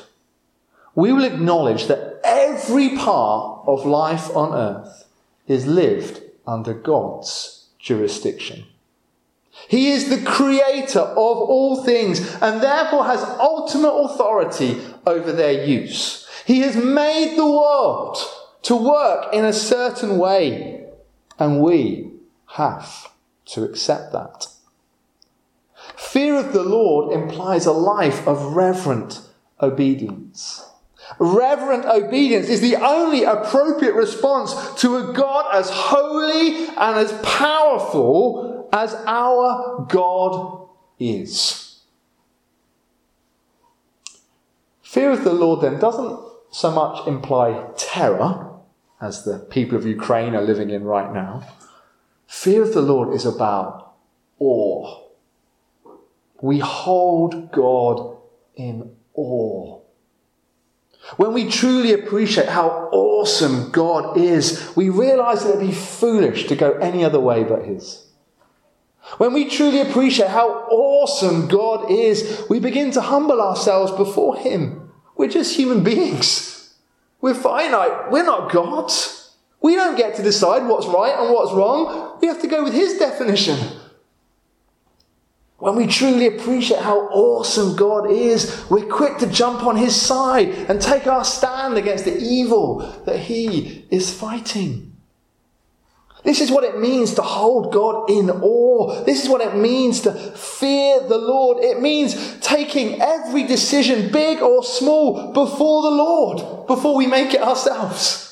we 0.94 1.12
will 1.12 1.24
acknowledge 1.24 1.86
that 1.86 1.99
every 2.70 2.96
part 2.96 3.64
of 3.66 3.84
life 3.84 4.34
on 4.36 4.54
earth 4.54 5.08
is 5.48 5.66
lived 5.66 6.22
under 6.46 6.72
God's 6.72 7.66
jurisdiction. 7.80 8.64
He 9.66 9.90
is 9.90 10.08
the 10.08 10.24
creator 10.24 11.00
of 11.00 11.16
all 11.16 11.82
things 11.82 12.20
and 12.40 12.62
therefore 12.62 13.04
has 13.06 13.22
ultimate 13.40 13.92
authority 13.92 14.80
over 15.04 15.32
their 15.32 15.64
use. 15.64 16.28
He 16.46 16.60
has 16.60 16.76
made 16.76 17.36
the 17.36 17.50
world 17.50 18.16
to 18.62 18.76
work 18.76 19.34
in 19.34 19.44
a 19.44 19.52
certain 19.52 20.16
way, 20.18 20.86
and 21.40 21.60
we 21.60 22.12
have 22.54 23.08
to 23.46 23.64
accept 23.64 24.12
that. 24.12 24.46
Fear 25.96 26.36
of 26.36 26.52
the 26.52 26.62
Lord 26.62 27.12
implies 27.12 27.66
a 27.66 27.72
life 27.72 28.28
of 28.28 28.54
reverent 28.54 29.22
obedience. 29.60 30.69
Reverent 31.18 31.84
obedience 31.84 32.48
is 32.48 32.60
the 32.60 32.76
only 32.76 33.24
appropriate 33.24 33.94
response 33.94 34.54
to 34.80 34.96
a 34.96 35.12
God 35.12 35.54
as 35.54 35.68
holy 35.70 36.66
and 36.68 36.98
as 36.98 37.12
powerful 37.22 38.68
as 38.72 38.94
our 39.06 39.86
God 39.88 40.68
is. 40.98 41.80
Fear 44.82 45.12
of 45.12 45.24
the 45.24 45.32
Lord 45.32 45.60
then 45.60 45.78
doesn't 45.78 46.18
so 46.50 46.70
much 46.70 47.06
imply 47.06 47.70
terror, 47.76 48.48
as 49.00 49.24
the 49.24 49.38
people 49.38 49.78
of 49.78 49.86
Ukraine 49.86 50.34
are 50.34 50.42
living 50.42 50.70
in 50.70 50.84
right 50.84 51.12
now. 51.12 51.46
Fear 52.26 52.62
of 52.62 52.74
the 52.74 52.82
Lord 52.82 53.14
is 53.14 53.24
about 53.24 53.94
awe. 54.38 55.02
We 56.40 56.58
hold 56.58 57.52
God 57.52 58.16
in 58.56 58.96
awe. 59.14 59.79
When 61.16 61.32
we 61.32 61.50
truly 61.50 61.92
appreciate 61.92 62.48
how 62.48 62.88
awesome 62.92 63.70
God 63.70 64.16
is, 64.16 64.72
we 64.76 64.88
realize 64.88 65.42
that 65.42 65.56
it'd 65.56 65.68
be 65.68 65.74
foolish 65.74 66.46
to 66.46 66.56
go 66.56 66.72
any 66.72 67.04
other 67.04 67.20
way 67.20 67.42
but 67.42 67.64
His. 67.64 68.06
When 69.18 69.32
we 69.32 69.48
truly 69.48 69.80
appreciate 69.80 70.30
how 70.30 70.48
awesome 70.70 71.48
God 71.48 71.90
is, 71.90 72.44
we 72.48 72.60
begin 72.60 72.90
to 72.92 73.00
humble 73.00 73.40
ourselves 73.40 73.92
before 73.92 74.36
Him. 74.36 74.92
We're 75.16 75.28
just 75.28 75.56
human 75.56 75.82
beings. 75.82 76.74
We're 77.20 77.34
finite. 77.34 78.10
We're 78.10 78.24
not 78.24 78.52
God. 78.52 78.90
We 79.60 79.74
don't 79.74 79.96
get 79.96 80.14
to 80.16 80.22
decide 80.22 80.66
what's 80.66 80.86
right 80.86 81.14
and 81.18 81.32
what's 81.32 81.52
wrong. 81.52 82.18
We 82.20 82.28
have 82.28 82.40
to 82.40 82.48
go 82.48 82.62
with 82.64 82.72
His 82.72 82.98
definition. 82.98 83.58
When 85.60 85.76
we 85.76 85.86
truly 85.86 86.26
appreciate 86.26 86.80
how 86.80 87.00
awesome 87.08 87.76
God 87.76 88.10
is, 88.10 88.64
we're 88.70 88.86
quick 88.86 89.18
to 89.18 89.26
jump 89.26 89.62
on 89.62 89.76
His 89.76 89.94
side 89.94 90.48
and 90.48 90.80
take 90.80 91.06
our 91.06 91.22
stand 91.22 91.76
against 91.76 92.06
the 92.06 92.18
evil 92.18 92.78
that 93.04 93.18
He 93.18 93.86
is 93.90 94.12
fighting. 94.12 94.96
This 96.24 96.40
is 96.40 96.50
what 96.50 96.64
it 96.64 96.78
means 96.78 97.14
to 97.14 97.22
hold 97.22 97.72
God 97.72 98.10
in 98.10 98.30
awe. 98.30 99.04
This 99.04 99.22
is 99.22 99.28
what 99.28 99.42
it 99.42 99.54
means 99.54 100.00
to 100.02 100.12
fear 100.12 101.00
the 101.00 101.18
Lord. 101.18 101.58
It 101.62 101.80
means 101.80 102.38
taking 102.40 103.00
every 103.00 103.42
decision, 103.42 104.10
big 104.10 104.40
or 104.40 104.64
small, 104.64 105.32
before 105.32 105.82
the 105.82 105.90
Lord, 105.90 106.66
before 106.66 106.96
we 106.96 107.06
make 107.06 107.34
it 107.34 107.42
ourselves. 107.42 108.29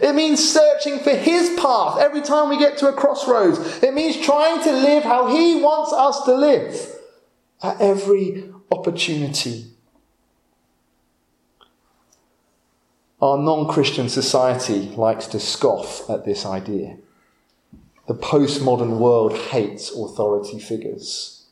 It 0.00 0.14
means 0.14 0.46
searching 0.46 0.98
for 0.98 1.14
His 1.14 1.58
path 1.58 1.98
every 1.98 2.20
time 2.20 2.48
we 2.48 2.58
get 2.58 2.78
to 2.78 2.88
a 2.88 2.92
crossroads. 2.92 3.82
It 3.82 3.94
means 3.94 4.24
trying 4.24 4.62
to 4.64 4.72
live 4.72 5.04
how 5.04 5.28
He 5.28 5.56
wants 5.56 5.92
us 5.92 6.24
to 6.24 6.34
live 6.34 6.96
at 7.62 7.80
every 7.80 8.52
opportunity. 8.70 9.66
Our 13.20 13.38
non 13.38 13.68
Christian 13.68 14.08
society 14.08 14.90
likes 14.96 15.26
to 15.28 15.40
scoff 15.40 16.08
at 16.10 16.24
this 16.24 16.44
idea. 16.44 16.98
The 18.06 18.14
postmodern 18.14 18.98
world 18.98 19.32
hates 19.36 19.90
authority 19.90 20.58
figures. 20.58 21.46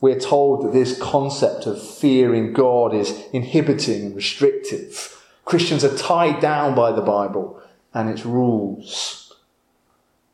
We're 0.00 0.18
told 0.18 0.64
that 0.64 0.72
this 0.72 0.98
concept 0.98 1.66
of 1.66 1.80
fearing 1.80 2.52
God 2.52 2.92
is 2.92 3.16
inhibiting 3.32 4.06
and 4.06 4.16
restrictive 4.16 5.21
Christians 5.52 5.84
are 5.84 5.94
tied 5.98 6.40
down 6.40 6.74
by 6.74 6.92
the 6.92 7.02
Bible 7.02 7.60
and 7.92 8.08
its 8.08 8.24
rules. 8.24 9.34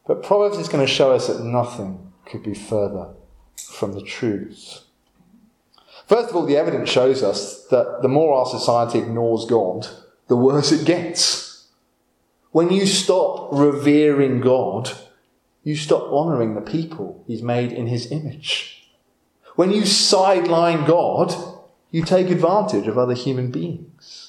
But 0.06 0.22
Proverbs 0.22 0.58
is 0.58 0.68
going 0.68 0.86
to 0.86 0.92
show 0.92 1.10
us 1.10 1.26
that 1.26 1.42
nothing 1.42 2.12
could 2.24 2.44
be 2.44 2.54
further 2.54 3.08
from 3.56 3.94
the 3.94 4.00
truth. 4.00 4.84
First 6.06 6.30
of 6.30 6.36
all, 6.36 6.46
the 6.46 6.56
evidence 6.56 6.88
shows 6.88 7.24
us 7.24 7.64
that 7.64 7.98
the 8.00 8.06
more 8.06 8.32
our 8.32 8.46
society 8.46 9.00
ignores 9.00 9.44
God, 9.44 9.88
the 10.28 10.36
worse 10.36 10.70
it 10.70 10.86
gets. 10.86 11.66
When 12.52 12.70
you 12.70 12.86
stop 12.86 13.48
revering 13.50 14.40
God, 14.40 14.92
you 15.64 15.74
stop 15.74 16.04
honouring 16.12 16.54
the 16.54 16.60
people 16.60 17.24
He's 17.26 17.42
made 17.42 17.72
in 17.72 17.88
His 17.88 18.12
image. 18.12 18.88
When 19.56 19.72
you 19.72 19.84
sideline 19.84 20.84
God, 20.84 21.34
you 21.90 22.04
take 22.04 22.30
advantage 22.30 22.86
of 22.86 22.96
other 22.96 23.14
human 23.14 23.50
beings. 23.50 24.27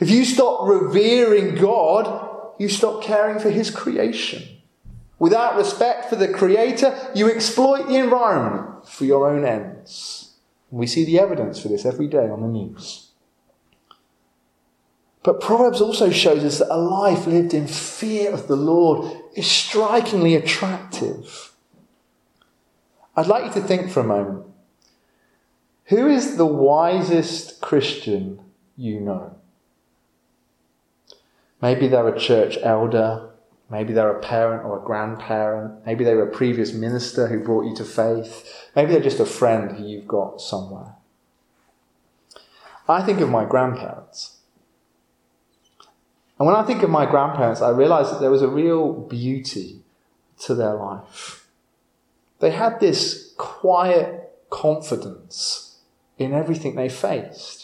If 0.00 0.10
you 0.10 0.24
stop 0.24 0.66
revering 0.66 1.56
God, 1.56 2.54
you 2.58 2.68
stop 2.68 3.02
caring 3.02 3.38
for 3.38 3.50
His 3.50 3.70
creation. 3.70 4.42
Without 5.18 5.56
respect 5.56 6.08
for 6.08 6.16
the 6.16 6.28
Creator, 6.28 7.12
you 7.14 7.30
exploit 7.30 7.86
the 7.86 7.96
environment 7.96 8.88
for 8.88 9.04
your 9.04 9.28
own 9.28 9.44
ends. 9.44 10.34
We 10.70 10.86
see 10.86 11.04
the 11.04 11.18
evidence 11.18 11.60
for 11.60 11.68
this 11.68 11.84
every 11.84 12.08
day 12.08 12.28
on 12.30 12.40
the 12.40 12.48
news. 12.48 13.10
But 15.22 15.40
Proverbs 15.40 15.82
also 15.82 16.10
shows 16.10 16.42
us 16.44 16.58
that 16.60 16.74
a 16.74 16.78
life 16.78 17.26
lived 17.26 17.52
in 17.52 17.66
fear 17.66 18.32
of 18.32 18.48
the 18.48 18.56
Lord 18.56 19.14
is 19.36 19.46
strikingly 19.46 20.34
attractive. 20.34 21.52
I'd 23.14 23.26
like 23.26 23.44
you 23.44 23.60
to 23.60 23.66
think 23.66 23.90
for 23.90 24.00
a 24.00 24.04
moment 24.04 24.46
who 25.86 26.06
is 26.06 26.36
the 26.36 26.46
wisest 26.46 27.60
Christian 27.60 28.40
you 28.76 29.00
know? 29.00 29.39
Maybe 31.62 31.88
they're 31.88 32.08
a 32.08 32.18
church 32.18 32.58
elder. 32.62 33.30
Maybe 33.70 33.92
they're 33.92 34.16
a 34.16 34.20
parent 34.20 34.64
or 34.64 34.80
a 34.80 34.84
grandparent. 34.84 35.86
Maybe 35.86 36.04
they 36.04 36.14
were 36.14 36.28
a 36.28 36.32
previous 36.32 36.72
minister 36.72 37.28
who 37.28 37.44
brought 37.44 37.66
you 37.66 37.74
to 37.76 37.84
faith. 37.84 38.68
Maybe 38.74 38.92
they're 38.92 39.00
just 39.00 39.20
a 39.20 39.26
friend 39.26 39.72
who 39.72 39.86
you've 39.86 40.08
got 40.08 40.40
somewhere. 40.40 40.94
I 42.88 43.02
think 43.02 43.20
of 43.20 43.30
my 43.30 43.44
grandparents. 43.44 44.38
And 46.38 46.46
when 46.46 46.56
I 46.56 46.64
think 46.64 46.82
of 46.82 46.90
my 46.90 47.06
grandparents, 47.06 47.60
I 47.60 47.68
realize 47.68 48.10
that 48.10 48.20
there 48.20 48.30
was 48.30 48.42
a 48.42 48.48
real 48.48 48.92
beauty 48.92 49.82
to 50.40 50.54
their 50.54 50.74
life. 50.74 51.46
They 52.40 52.50
had 52.50 52.80
this 52.80 53.34
quiet 53.36 54.32
confidence 54.48 55.76
in 56.18 56.32
everything 56.32 56.74
they 56.74 56.88
faced. 56.88 57.59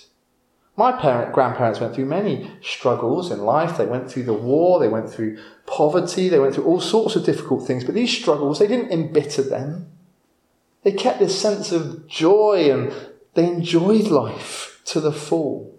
My 0.77 0.93
parent, 0.93 1.33
grandparents 1.33 1.81
went 1.81 1.95
through 1.95 2.05
many 2.05 2.51
struggles 2.61 3.31
in 3.31 3.41
life. 3.41 3.79
They 3.79 3.87
went 3.87 4.11
through 4.11 4.25
the 4.25 4.35
war, 4.35 4.79
they 4.79 4.89
went 4.89 5.11
through 5.11 5.39
poverty, 5.67 6.29
they 6.29 6.39
went 6.39 6.55
through 6.55 6.65
all 6.65 6.81
sorts 6.81 7.17
of 7.17 7.25
difficult 7.25 7.67
things. 7.67 7.85
But 7.85 7.95
these 7.95 8.17
struggles, 8.17 8.59
they 8.59 8.67
didn't 8.67 8.93
embitter 8.93 9.43
them. 9.43 9.91
They 10.83 10.93
kept 10.93 11.19
this 11.19 11.41
sense 11.41 11.73
of 11.73 12.07
joy 12.07 12.71
and 12.71 12.93
they 13.35 13.47
enjoyed 13.47 14.09
life 14.09 14.83
to 14.87 15.01
the 15.01 15.13
full. 15.13 15.75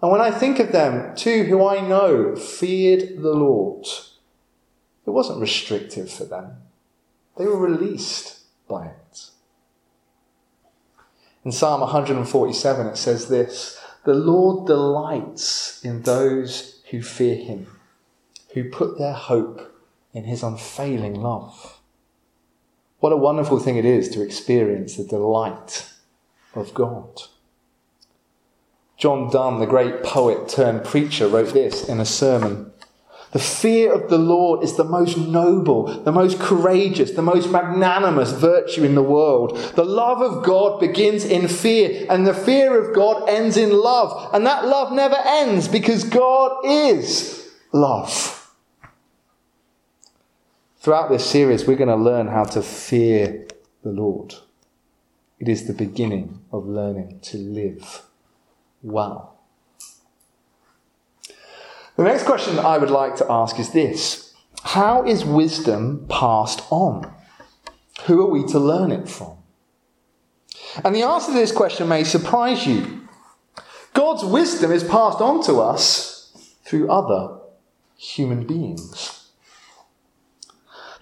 And 0.00 0.10
when 0.10 0.20
I 0.20 0.30
think 0.30 0.60
of 0.60 0.72
them, 0.72 1.14
too, 1.16 1.44
who 1.44 1.66
I 1.66 1.86
know 1.86 2.36
feared 2.36 3.22
the 3.22 3.34
Lord, 3.34 3.86
it 5.06 5.10
wasn't 5.10 5.40
restrictive 5.40 6.10
for 6.10 6.24
them. 6.24 6.56
They 7.36 7.46
were 7.46 7.58
released 7.58 8.40
by 8.68 8.86
it. 8.86 9.01
In 11.44 11.50
Psalm 11.50 11.80
147, 11.80 12.86
it 12.86 12.96
says 12.96 13.28
this 13.28 13.80
The 14.04 14.14
Lord 14.14 14.66
delights 14.66 15.84
in 15.84 16.02
those 16.02 16.80
who 16.90 17.02
fear 17.02 17.34
him, 17.34 17.66
who 18.54 18.70
put 18.70 18.98
their 18.98 19.14
hope 19.14 19.74
in 20.12 20.24
his 20.24 20.42
unfailing 20.42 21.14
love. 21.14 21.80
What 23.00 23.12
a 23.12 23.16
wonderful 23.16 23.58
thing 23.58 23.76
it 23.76 23.84
is 23.84 24.08
to 24.10 24.22
experience 24.22 24.96
the 24.96 25.04
delight 25.04 25.92
of 26.54 26.72
God. 26.74 27.22
John 28.96 29.30
Donne, 29.30 29.58
the 29.58 29.66
great 29.66 30.04
poet 30.04 30.48
turned 30.48 30.84
preacher, 30.84 31.26
wrote 31.26 31.52
this 31.52 31.88
in 31.88 31.98
a 31.98 32.04
sermon 32.06 32.72
the 33.32 33.38
fear 33.38 33.92
of 33.94 34.10
the 34.10 34.18
Lord 34.18 34.62
is 34.62 34.76
the 34.76 34.84
most 34.84 35.16
noble, 35.16 36.02
the 36.02 36.12
most 36.12 36.38
courageous, 36.38 37.12
the 37.12 37.22
most 37.22 37.50
magnanimous 37.50 38.30
virtue 38.32 38.84
in 38.84 38.94
the 38.94 39.02
world. 39.02 39.56
The 39.74 39.84
love 39.84 40.20
of 40.20 40.44
God 40.44 40.78
begins 40.78 41.24
in 41.24 41.48
fear, 41.48 42.06
and 42.10 42.26
the 42.26 42.34
fear 42.34 42.78
of 42.78 42.94
God 42.94 43.26
ends 43.30 43.56
in 43.56 43.72
love. 43.72 44.34
And 44.34 44.44
that 44.44 44.66
love 44.66 44.92
never 44.92 45.16
ends 45.16 45.66
because 45.66 46.04
God 46.04 46.64
is 46.66 47.50
love. 47.72 48.38
Throughout 50.76 51.08
this 51.08 51.24
series, 51.24 51.66
we're 51.66 51.76
going 51.76 51.88
to 51.88 51.96
learn 51.96 52.26
how 52.26 52.44
to 52.44 52.60
fear 52.60 53.46
the 53.82 53.92
Lord. 53.92 54.34
It 55.38 55.48
is 55.48 55.66
the 55.66 55.72
beginning 55.72 56.40
of 56.52 56.66
learning 56.66 57.20
to 57.22 57.38
live 57.38 58.02
well. 58.82 59.41
The 61.96 62.04
next 62.04 62.24
question 62.24 62.58
I 62.58 62.78
would 62.78 62.90
like 62.90 63.16
to 63.16 63.30
ask 63.30 63.58
is 63.58 63.70
this 63.70 64.34
How 64.62 65.04
is 65.04 65.24
wisdom 65.24 66.06
passed 66.08 66.62
on? 66.70 67.12
Who 68.06 68.20
are 68.22 68.30
we 68.30 68.44
to 68.48 68.58
learn 68.58 68.90
it 68.90 69.08
from? 69.08 69.36
And 70.84 70.94
the 70.94 71.02
answer 71.02 71.32
to 71.32 71.38
this 71.38 71.52
question 71.52 71.88
may 71.88 72.04
surprise 72.04 72.66
you. 72.66 73.06
God's 73.92 74.24
wisdom 74.24 74.72
is 74.72 74.82
passed 74.82 75.20
on 75.20 75.42
to 75.44 75.60
us 75.60 76.32
through 76.64 76.90
other 76.90 77.38
human 77.96 78.46
beings. 78.46 79.28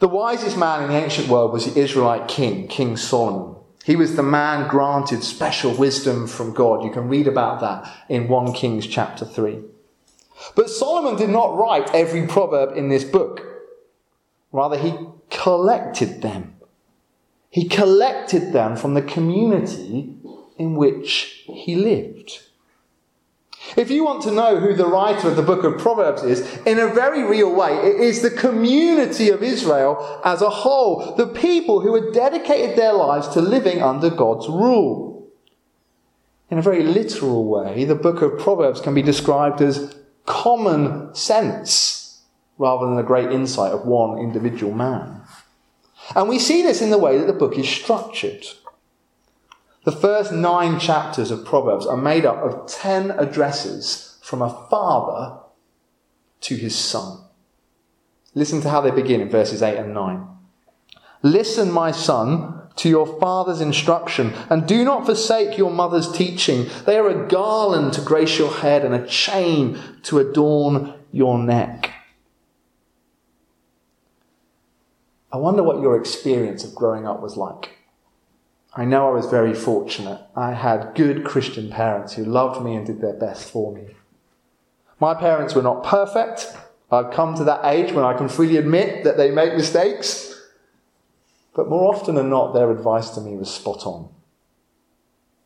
The 0.01 0.09
wisest 0.09 0.57
man 0.57 0.83
in 0.83 0.89
the 0.89 0.97
ancient 0.97 1.29
world 1.29 1.53
was 1.53 1.73
the 1.73 1.81
Israelite 1.81 2.27
king, 2.27 2.67
King 2.67 2.97
Solomon. 2.97 3.57
He 3.85 3.97
was 3.97 4.17
the 4.17 4.23
man 4.23 4.69
granted 4.69 5.23
special 5.23 5.73
wisdom 5.73 6.27
from 6.27 6.53
God. 6.53 6.85
You 6.85 6.91
can 6.91 7.09
read 7.09 7.29
about 7.29 7.61
that 7.61 7.91
in 8.09 8.29
1 8.29 8.53
Kings 8.55 8.87
chapter 8.87 9.25
3. 9.25 9.61
But 10.55 10.71
Solomon 10.71 11.17
did 11.17 11.31
not 11.31 11.57
write 11.57 11.95
every 11.95 12.27
proverb 12.27 12.77
in 12.77 12.89
this 12.89 13.05
book. 13.05 13.47
Rather, 14.53 14.79
he 14.79 14.95
collected 15.31 16.23
them. 16.23 16.57
He 17.51 17.69
collected 17.69 18.53
them 18.53 18.77
from 18.77 18.95
the 18.95 19.03
community 19.03 20.15
in 20.57 20.77
which 20.77 21.45
he 21.47 21.75
lived. 21.75 22.41
If 23.77 23.91
you 23.91 24.05
want 24.05 24.23
to 24.23 24.31
know 24.31 24.59
who 24.59 24.75
the 24.75 24.87
writer 24.87 25.29
of 25.29 25.37
the 25.37 25.43
book 25.43 25.65
of 25.65 25.79
Proverbs 25.79 26.23
is, 26.23 26.59
in 26.67 26.79
a 26.79 26.89
very 26.89 27.23
real 27.23 27.55
way, 27.55 27.73
it 27.77 28.01
is 28.01 28.23
the 28.23 28.31
community 28.31 29.29
of 29.29 29.43
Israel 29.43 30.21
as 30.25 30.43
a 30.43 30.51
whole, 30.51 31.15
the 31.17 31.27
people 31.27 31.81
who 31.81 31.95
had 31.95 32.13
dedicated 32.13 32.77
their 32.77 32.93
lives 32.93 33.29
to 33.29 33.41
living 33.41 33.83
under 33.83 34.11
God's 34.11 34.49
rule. 34.49 35.29
In 36.51 36.59
a 36.59 36.63
very 36.63 36.83
literal 36.83 37.47
way, 37.47 37.85
the 37.85 37.95
book 37.95 38.23
of 38.23 38.39
Proverbs 38.39 38.81
can 38.81 38.95
be 38.95 39.03
described 39.03 39.61
as 39.61 39.95
common 40.27 41.15
sense 41.15 42.23
rather 42.59 42.87
than 42.87 42.97
the 42.97 43.03
great 43.03 43.33
insight 43.33 43.73
of 43.73 43.87
one 43.87 44.19
individual 44.19 44.73
man. 44.73 45.23
And 46.15 46.29
we 46.29 46.39
see 46.39 46.63
this 46.63 46.83
in 46.83 46.91
the 46.91 46.99
way 46.99 47.19
that 47.19 47.27
the 47.27 47.33
book 47.33 47.57
is 47.59 47.69
structured. 47.69 48.45
The 49.85 49.93
first 49.93 50.33
nine 50.33 50.79
chapters 50.79 51.31
of 51.31 51.45
Proverbs 51.45 51.87
are 51.87 51.97
made 51.97 52.27
up 52.27 52.37
of 52.37 52.71
ten 52.71 53.11
addresses 53.13 54.19
from 54.23 54.43
a 54.43 54.67
father 54.69 55.39
to 56.43 56.57
his 56.57 56.77
son. 56.77 57.21
Listen 58.35 58.61
to 58.61 58.71
how 58.71 58.81
they 58.81 58.91
begin 58.91 59.21
in 59.21 59.29
verses 59.29 59.63
8 59.63 59.77
and 59.77 59.95
9. 59.95 60.27
Listen, 61.23 61.71
my 61.71 61.91
son, 61.91 62.60
to 62.77 62.89
your 62.89 63.19
father's 63.19 63.61
instruction, 63.61 64.33
and 64.49 64.67
do 64.67 64.85
not 64.85 65.05
forsake 65.05 65.59
your 65.59 65.71
mother's 65.71 66.11
teaching. 66.11 66.67
They 66.87 66.97
are 66.97 67.09
a 67.09 67.29
garland 67.29 67.93
to 67.95 68.01
grace 68.01 68.39
your 68.39 68.53
head 68.53 68.85
and 68.85 68.95
a 68.95 69.07
chain 69.07 69.79
to 70.05 70.19
adorn 70.19 70.95
your 71.13 71.39
neck. 71.39 71.93
I 75.33 75.37
wonder 75.37 75.63
what 75.63 75.81
your 75.81 75.97
experience 75.97 76.65
of 76.65 76.75
growing 76.75 77.07
up 77.07 77.21
was 77.21 77.37
like. 77.37 77.77
I 78.75 78.85
know 78.85 79.09
I 79.09 79.13
was 79.13 79.27
very 79.27 79.55
fortunate. 79.55 80.21
I 80.37 80.53
had 80.53 80.95
good 80.95 81.25
Christian 81.25 81.71
parents 81.71 82.15
who 82.15 82.25
loved 82.25 82.65
me 82.65 82.75
and 82.77 82.87
did 82.87 83.01
their 83.01 83.15
best 83.15 83.51
for 83.51 83.73
me. 83.73 83.95
My 85.01 85.15
parents 85.15 85.55
were 85.55 85.63
not 85.63 85.83
perfect. 85.83 86.55
I've 86.91 87.13
come 87.13 87.35
to 87.37 87.45
that 87.45 87.65
age 87.65 87.93
when 87.93 88.05
I 88.05 88.15
can 88.15 88.29
freely 88.29 88.59
admit 88.59 89.05
that 89.05 89.17
they 89.17 89.31
make 89.31 89.55
mistakes. 89.55 90.30
But 91.55 91.69
more 91.69 91.95
often 91.95 92.15
than 92.15 92.31
not, 92.31 92.55
their 92.55 92.71
advice 92.71 93.11
to 93.11 93.21
me 93.21 93.37
was 93.37 93.53
spot 93.53 93.87
on. 93.87 94.09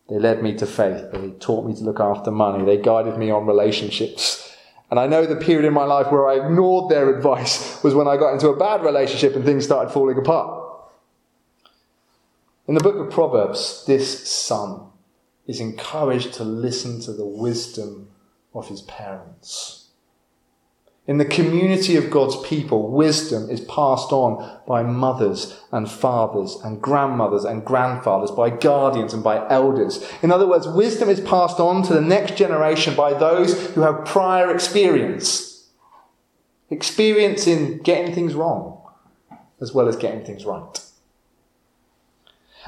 They 0.08 0.18
led 0.18 0.42
me 0.42 0.54
to 0.56 0.66
faith. 0.66 1.12
They 1.12 1.30
taught 1.40 1.66
me 1.66 1.74
to 1.74 1.82
look 1.82 1.98
after 1.98 2.30
money. 2.30 2.64
They 2.64 2.76
guided 2.76 3.16
me 3.16 3.30
on 3.30 3.46
relationships. 3.46 4.54
And 4.90 5.00
I 5.00 5.06
know 5.06 5.24
the 5.24 5.36
period 5.36 5.66
in 5.66 5.72
my 5.72 5.84
life 5.84 6.12
where 6.12 6.28
I 6.28 6.44
ignored 6.46 6.90
their 6.90 7.14
advice 7.16 7.82
was 7.82 7.94
when 7.94 8.06
I 8.06 8.16
got 8.16 8.34
into 8.34 8.48
a 8.48 8.56
bad 8.56 8.82
relationship 8.82 9.34
and 9.34 9.44
things 9.44 9.64
started 9.64 9.92
falling 9.92 10.18
apart. 10.18 10.62
In 12.66 12.74
the 12.74 12.80
book 12.80 12.96
of 12.96 13.12
Proverbs, 13.12 13.84
this 13.86 14.30
son 14.30 14.88
is 15.46 15.60
encouraged 15.60 16.34
to 16.34 16.44
listen 16.44 17.00
to 17.02 17.12
the 17.12 17.26
wisdom 17.26 18.10
of 18.54 18.68
his 18.68 18.82
parents. 18.82 19.84
In 21.06 21.18
the 21.18 21.26
community 21.26 21.96
of 21.96 22.10
God's 22.10 22.36
people, 22.48 22.90
wisdom 22.90 23.50
is 23.50 23.60
passed 23.60 24.10
on 24.10 24.60
by 24.66 24.82
mothers 24.82 25.60
and 25.70 25.90
fathers 25.90 26.56
and 26.64 26.80
grandmothers 26.80 27.44
and 27.44 27.62
grandfathers, 27.62 28.30
by 28.30 28.48
guardians 28.48 29.12
and 29.12 29.22
by 29.22 29.46
elders. 29.50 30.02
In 30.22 30.32
other 30.32 30.46
words, 30.46 30.66
wisdom 30.66 31.10
is 31.10 31.20
passed 31.20 31.60
on 31.60 31.82
to 31.82 31.92
the 31.92 32.00
next 32.00 32.36
generation 32.36 32.94
by 32.94 33.12
those 33.12 33.72
who 33.72 33.82
have 33.82 34.06
prior 34.06 34.54
experience. 34.54 35.68
Experience 36.70 37.46
in 37.46 37.78
getting 37.82 38.14
things 38.14 38.32
wrong 38.32 38.80
as 39.60 39.74
well 39.74 39.88
as 39.88 39.96
getting 39.96 40.24
things 40.24 40.46
right. 40.46 40.80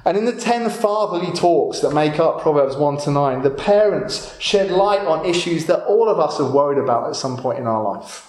And 0.04 0.16
in 0.16 0.26
the 0.26 0.32
10 0.32 0.68
fatherly 0.70 1.32
talks 1.32 1.80
that 1.80 1.92
make 1.92 2.20
up 2.20 2.40
Proverbs 2.40 2.76
1 2.76 2.98
to 2.98 3.10
9, 3.10 3.42
the 3.42 3.50
parents 3.50 4.38
shed 4.38 4.70
light 4.70 5.00
on 5.00 5.24
issues 5.24 5.66
that 5.66 5.84
all 5.86 6.08
of 6.08 6.20
us 6.20 6.38
have 6.38 6.52
worried 6.52 6.78
about 6.78 7.08
at 7.08 7.16
some 7.16 7.36
point 7.36 7.58
in 7.58 7.66
our 7.66 7.82
life. 7.82 8.25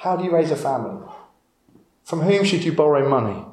How 0.00 0.16
do 0.16 0.24
you 0.24 0.30
raise 0.30 0.50
a 0.50 0.56
family? 0.56 1.06
From 2.04 2.22
whom 2.22 2.42
should 2.44 2.64
you 2.64 2.72
borrow 2.72 3.06
money? 3.06 3.44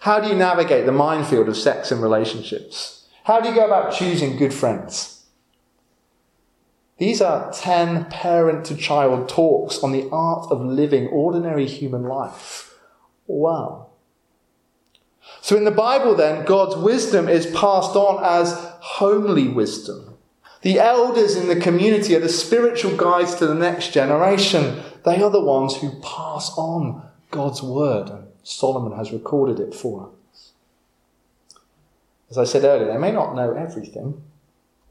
How 0.00 0.20
do 0.20 0.28
you 0.28 0.36
navigate 0.36 0.86
the 0.86 0.92
minefield 0.92 1.48
of 1.48 1.56
sex 1.56 1.90
and 1.90 2.00
relationships? 2.00 3.08
How 3.24 3.40
do 3.40 3.48
you 3.48 3.54
go 3.56 3.66
about 3.66 3.92
choosing 3.92 4.36
good 4.36 4.54
friends? 4.54 5.24
These 6.98 7.20
are 7.20 7.50
10 7.52 8.04
parent 8.04 8.64
to 8.66 8.76
child 8.76 9.28
talks 9.28 9.78
on 9.78 9.90
the 9.90 10.08
art 10.12 10.46
of 10.52 10.64
living 10.64 11.08
ordinary 11.08 11.66
human 11.66 12.04
life. 12.04 12.78
Wow. 13.26 13.88
So 15.40 15.56
in 15.56 15.64
the 15.64 15.72
Bible, 15.72 16.14
then, 16.14 16.44
God's 16.44 16.76
wisdom 16.76 17.28
is 17.28 17.46
passed 17.46 17.96
on 17.96 18.22
as 18.22 18.54
homely 18.80 19.48
wisdom. 19.48 20.14
The 20.62 20.78
elders 20.78 21.34
in 21.34 21.48
the 21.48 21.60
community 21.60 22.14
are 22.14 22.20
the 22.20 22.28
spiritual 22.28 22.96
guides 22.96 23.34
to 23.36 23.46
the 23.48 23.54
next 23.54 23.92
generation. 23.92 24.80
They 25.04 25.22
are 25.22 25.30
the 25.30 25.40
ones 25.40 25.76
who 25.76 26.00
pass 26.00 26.50
on 26.56 27.02
God's 27.30 27.62
word, 27.62 28.08
and 28.08 28.28
Solomon 28.42 28.96
has 28.96 29.12
recorded 29.12 29.60
it 29.60 29.74
for 29.74 30.08
us. 30.08 30.52
As 32.30 32.38
I 32.38 32.44
said 32.44 32.64
earlier, 32.64 32.92
they 32.92 32.98
may 32.98 33.12
not 33.12 33.34
know 33.34 33.52
everything, 33.52 34.22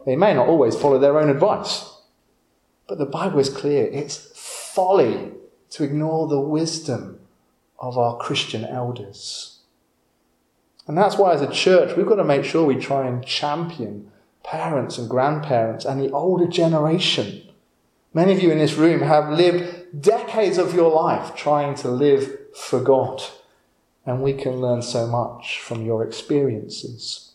they 0.06 0.16
may 0.16 0.34
not 0.34 0.48
always 0.48 0.76
follow 0.76 1.00
their 1.00 1.20
own 1.20 1.30
advice. 1.30 1.90
But 2.88 2.98
the 2.98 3.06
Bible 3.06 3.40
is 3.40 3.50
clear 3.50 3.86
it's 3.86 4.32
folly 4.36 5.32
to 5.72 5.84
ignore 5.84 6.28
the 6.28 6.40
wisdom 6.40 7.20
of 7.80 7.98
our 7.98 8.18
Christian 8.18 8.66
elders. 8.66 9.60
And 10.86 10.98
that's 10.98 11.18
why, 11.18 11.34
as 11.34 11.42
a 11.42 11.52
church, 11.52 11.96
we've 11.96 12.06
got 12.06 12.16
to 12.16 12.24
make 12.24 12.44
sure 12.44 12.66
we 12.66 12.76
try 12.76 13.08
and 13.08 13.26
champion 13.26 14.12
parents 14.44 14.98
and 14.98 15.10
grandparents 15.10 15.86
and 15.86 16.00
the 16.02 16.12
older 16.12 16.46
generation. 16.46 17.42
Many 18.14 18.34
of 18.34 18.44
you 18.44 18.52
in 18.52 18.58
this 18.58 18.74
room 18.74 19.02
have 19.02 19.30
lived 19.30 19.83
decades 19.98 20.58
of 20.58 20.74
your 20.74 20.92
life 20.92 21.36
trying 21.36 21.76
to 21.76 21.90
live 21.90 22.38
for 22.56 22.82
God, 22.82 23.22
and 24.06 24.22
we 24.22 24.34
can 24.34 24.60
learn 24.60 24.82
so 24.82 25.08
much 25.08 25.60
from 25.60 25.86
your 25.86 26.04
experiences. 26.04 27.32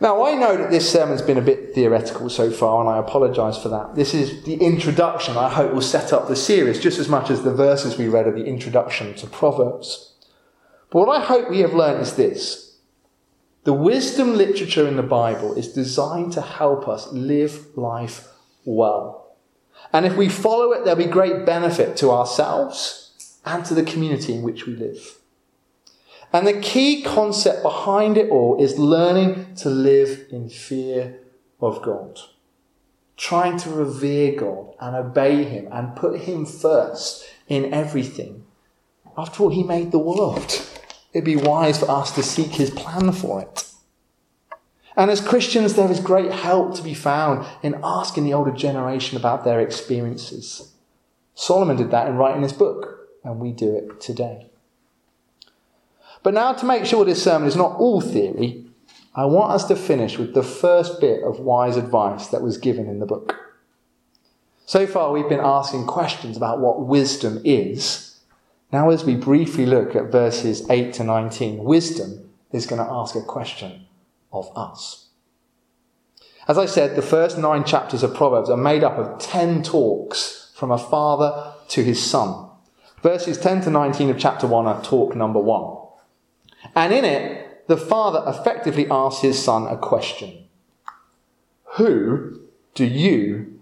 Now, 0.00 0.24
I 0.24 0.34
know 0.34 0.56
that 0.56 0.70
this 0.70 0.90
sermon's 0.90 1.22
been 1.22 1.38
a 1.38 1.42
bit 1.42 1.74
theoretical 1.74 2.28
so 2.28 2.50
far, 2.50 2.80
and 2.80 2.90
I 2.90 2.98
apologise 2.98 3.56
for 3.56 3.68
that. 3.68 3.94
This 3.94 4.12
is 4.12 4.42
the 4.44 4.54
introduction, 4.54 5.36
I 5.36 5.48
hope, 5.48 5.72
will 5.72 5.80
set 5.80 6.12
up 6.12 6.28
the 6.28 6.36
series 6.36 6.80
just 6.80 6.98
as 6.98 7.08
much 7.08 7.30
as 7.30 7.42
the 7.42 7.54
verses 7.54 7.96
we 7.96 8.08
read 8.08 8.26
are 8.26 8.32
the 8.32 8.44
introduction 8.44 9.14
to 9.14 9.26
Proverbs. 9.26 10.14
But 10.90 11.06
what 11.06 11.22
I 11.22 11.24
hope 11.24 11.48
we 11.48 11.60
have 11.60 11.74
learned 11.74 12.02
is 12.02 12.16
this 12.16 12.76
the 13.64 13.72
wisdom 13.72 14.34
literature 14.34 14.86
in 14.86 14.96
the 14.96 15.02
Bible 15.02 15.54
is 15.54 15.72
designed 15.72 16.32
to 16.32 16.42
help 16.42 16.86
us 16.86 17.10
live 17.12 17.66
life 17.76 18.28
well. 18.66 19.23
And 19.92 20.06
if 20.06 20.16
we 20.16 20.28
follow 20.28 20.72
it, 20.72 20.84
there'll 20.84 20.98
be 20.98 21.06
great 21.06 21.44
benefit 21.46 21.96
to 21.98 22.10
ourselves 22.10 23.38
and 23.44 23.64
to 23.66 23.74
the 23.74 23.82
community 23.82 24.34
in 24.34 24.42
which 24.42 24.66
we 24.66 24.74
live. 24.74 25.18
And 26.32 26.46
the 26.46 26.60
key 26.60 27.02
concept 27.02 27.62
behind 27.62 28.16
it 28.16 28.30
all 28.30 28.60
is 28.60 28.78
learning 28.78 29.54
to 29.56 29.70
live 29.70 30.26
in 30.30 30.48
fear 30.48 31.20
of 31.60 31.80
God. 31.82 32.18
Trying 33.16 33.56
to 33.58 33.70
revere 33.70 34.34
God 34.34 34.74
and 34.80 34.96
obey 34.96 35.44
Him 35.44 35.68
and 35.70 35.94
put 35.94 36.22
Him 36.22 36.44
first 36.44 37.24
in 37.46 37.72
everything. 37.72 38.44
After 39.16 39.44
all, 39.44 39.50
He 39.50 39.62
made 39.62 39.92
the 39.92 39.98
world. 40.00 40.60
It'd 41.12 41.24
be 41.24 41.36
wise 41.36 41.78
for 41.78 41.88
us 41.88 42.10
to 42.16 42.22
seek 42.24 42.52
His 42.52 42.70
plan 42.70 43.12
for 43.12 43.42
it. 43.42 43.70
And 44.96 45.10
as 45.10 45.20
Christians, 45.20 45.74
there 45.74 45.90
is 45.90 45.98
great 46.00 46.30
help 46.30 46.74
to 46.76 46.82
be 46.82 46.94
found 46.94 47.46
in 47.62 47.80
asking 47.82 48.24
the 48.24 48.34
older 48.34 48.52
generation 48.52 49.16
about 49.16 49.44
their 49.44 49.60
experiences. 49.60 50.72
Solomon 51.34 51.76
did 51.76 51.90
that 51.90 52.06
in 52.06 52.16
writing 52.16 52.42
his 52.42 52.52
book, 52.52 53.08
and 53.24 53.40
we 53.40 53.50
do 53.50 53.74
it 53.74 54.00
today. 54.00 54.46
But 56.22 56.34
now, 56.34 56.52
to 56.52 56.64
make 56.64 56.86
sure 56.86 57.04
this 57.04 57.22
sermon 57.22 57.48
is 57.48 57.56
not 57.56 57.76
all 57.76 58.00
theory, 58.00 58.66
I 59.16 59.24
want 59.26 59.52
us 59.52 59.64
to 59.66 59.76
finish 59.76 60.16
with 60.16 60.32
the 60.32 60.42
first 60.42 61.00
bit 61.00 61.22
of 61.22 61.40
wise 61.40 61.76
advice 61.76 62.28
that 62.28 62.42
was 62.42 62.56
given 62.56 62.88
in 62.88 63.00
the 63.00 63.06
book. 63.06 63.36
So 64.66 64.86
far, 64.86 65.12
we've 65.12 65.28
been 65.28 65.40
asking 65.40 65.86
questions 65.86 66.36
about 66.36 66.60
what 66.60 66.86
wisdom 66.86 67.40
is. 67.44 68.20
Now, 68.72 68.90
as 68.90 69.04
we 69.04 69.14
briefly 69.14 69.66
look 69.66 69.94
at 69.94 70.10
verses 70.10 70.68
8 70.70 70.94
to 70.94 71.04
19, 71.04 71.62
wisdom 71.62 72.30
is 72.52 72.66
going 72.66 72.84
to 72.84 72.90
ask 72.90 73.14
a 73.14 73.22
question 73.22 73.83
of 74.34 74.50
us. 74.56 75.08
As 76.46 76.58
I 76.58 76.66
said, 76.66 76.94
the 76.94 77.02
first 77.02 77.38
nine 77.38 77.64
chapters 77.64 78.02
of 78.02 78.14
Proverbs 78.14 78.50
are 78.50 78.56
made 78.56 78.84
up 78.84 78.98
of 78.98 79.18
10 79.18 79.62
talks 79.62 80.52
from 80.54 80.70
a 80.70 80.78
father 80.78 81.54
to 81.68 81.82
his 81.82 82.02
son. 82.02 82.50
Verses 83.02 83.38
10 83.38 83.62
to 83.62 83.70
19 83.70 84.10
of 84.10 84.18
chapter 84.18 84.46
1 84.46 84.66
are 84.66 84.82
talk 84.82 85.16
number 85.16 85.40
1. 85.40 85.76
And 86.74 86.92
in 86.92 87.04
it, 87.04 87.66
the 87.66 87.76
father 87.76 88.22
effectively 88.26 88.86
asks 88.90 89.22
his 89.22 89.42
son 89.42 89.66
a 89.66 89.76
question 89.76 90.46
Who 91.76 92.40
do 92.74 92.84
you 92.84 93.60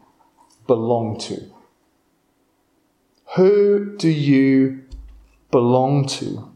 belong 0.66 1.18
to? 1.20 1.50
Who 3.36 3.96
do 3.96 4.08
you 4.08 4.84
belong 5.50 6.06
to? 6.08 6.51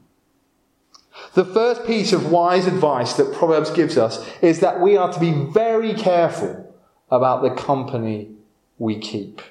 The 1.37 1.45
first 1.45 1.87
piece 1.87 2.15
of 2.15 2.33
wise 2.33 2.67
advice 2.67 3.13
that 3.19 3.35
Proverbs 3.35 3.71
gives 3.71 3.99
us 3.99 4.27
is 4.41 4.61
that 4.61 4.81
we 4.81 4.97
are 4.97 5.13
to 5.13 5.21
be 5.21 5.33
very 5.33 5.93
careful 5.93 6.75
about 7.11 7.43
the 7.43 7.51
company 7.51 8.31
we 8.79 8.99
keep. 8.99 9.43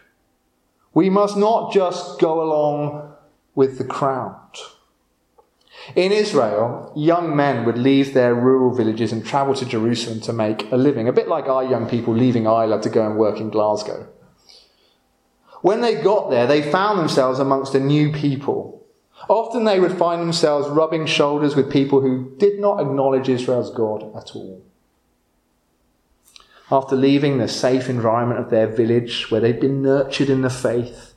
We 0.95 1.11
must 1.11 1.37
not 1.37 1.71
just 1.71 2.19
go 2.19 2.41
along 2.41 3.13
with 3.53 3.77
the 3.77 3.83
crowd. 3.83 4.57
In 5.95 6.11
Israel, 6.11 6.91
young 6.95 7.35
men 7.35 7.65
would 7.65 7.77
leave 7.77 8.15
their 8.15 8.33
rural 8.33 8.73
villages 8.73 9.11
and 9.11 9.23
travel 9.23 9.53
to 9.53 9.63
Jerusalem 9.63 10.21
to 10.21 10.33
make 10.33 10.71
a 10.71 10.77
living, 10.77 11.07
a 11.07 11.13
bit 11.13 11.27
like 11.27 11.45
our 11.45 11.63
young 11.63 11.87
people 11.87 12.15
leaving 12.15 12.47
Ireland 12.47 12.81
to 12.81 12.89
go 12.89 13.05
and 13.05 13.15
work 13.15 13.39
in 13.39 13.51
Glasgow. 13.51 14.07
When 15.61 15.81
they 15.81 16.01
got 16.01 16.31
there, 16.31 16.47
they 16.47 16.63
found 16.63 16.97
themselves 16.97 17.37
amongst 17.37 17.75
a 17.75 17.79
new 17.79 18.11
people. 18.11 18.74
Often 19.27 19.63
they 19.63 19.79
would 19.79 19.97
find 19.97 20.21
themselves 20.21 20.67
rubbing 20.67 21.05
shoulders 21.05 21.55
with 21.55 21.71
people 21.71 22.01
who 22.01 22.35
did 22.37 22.59
not 22.59 22.79
acknowledge 22.79 23.29
Israel's 23.29 23.71
God 23.71 24.15
at 24.15 24.35
all. 24.35 24.63
After 26.71 26.95
leaving 26.95 27.37
the 27.37 27.47
safe 27.47 27.89
environment 27.89 28.39
of 28.39 28.49
their 28.49 28.67
village 28.67 29.29
where 29.29 29.41
they'd 29.41 29.59
been 29.59 29.81
nurtured 29.81 30.29
in 30.29 30.41
the 30.41 30.49
faith, 30.49 31.13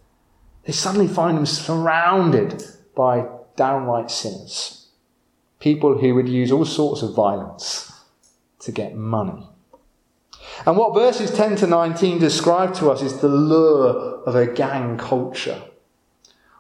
they 0.65 0.73
suddenly 0.73 1.09
find 1.09 1.39
themselves 1.39 1.67
surrounded 1.67 2.65
by 2.95 3.27
downright 3.57 4.11
sinners. 4.11 4.89
People 5.59 5.99
who 5.99 6.15
would 6.15 6.29
use 6.29 6.53
all 6.53 6.65
sorts 6.65 7.03
of 7.03 7.15
violence 7.15 7.93
to 8.61 8.73
get 8.73 8.95
money. 8.95 9.47
And 10.67 10.77
what 10.77 10.95
verses 10.95 11.31
10 11.31 11.57
to 11.57 11.67
19 11.67 12.19
describe 12.19 12.75
to 12.75 12.91
us 12.91 13.03
is 13.03 13.21
the 13.21 13.29
lure 13.29 14.23
of 14.25 14.35
a 14.35 14.47
gang 14.47 14.99
culture, 14.99 15.63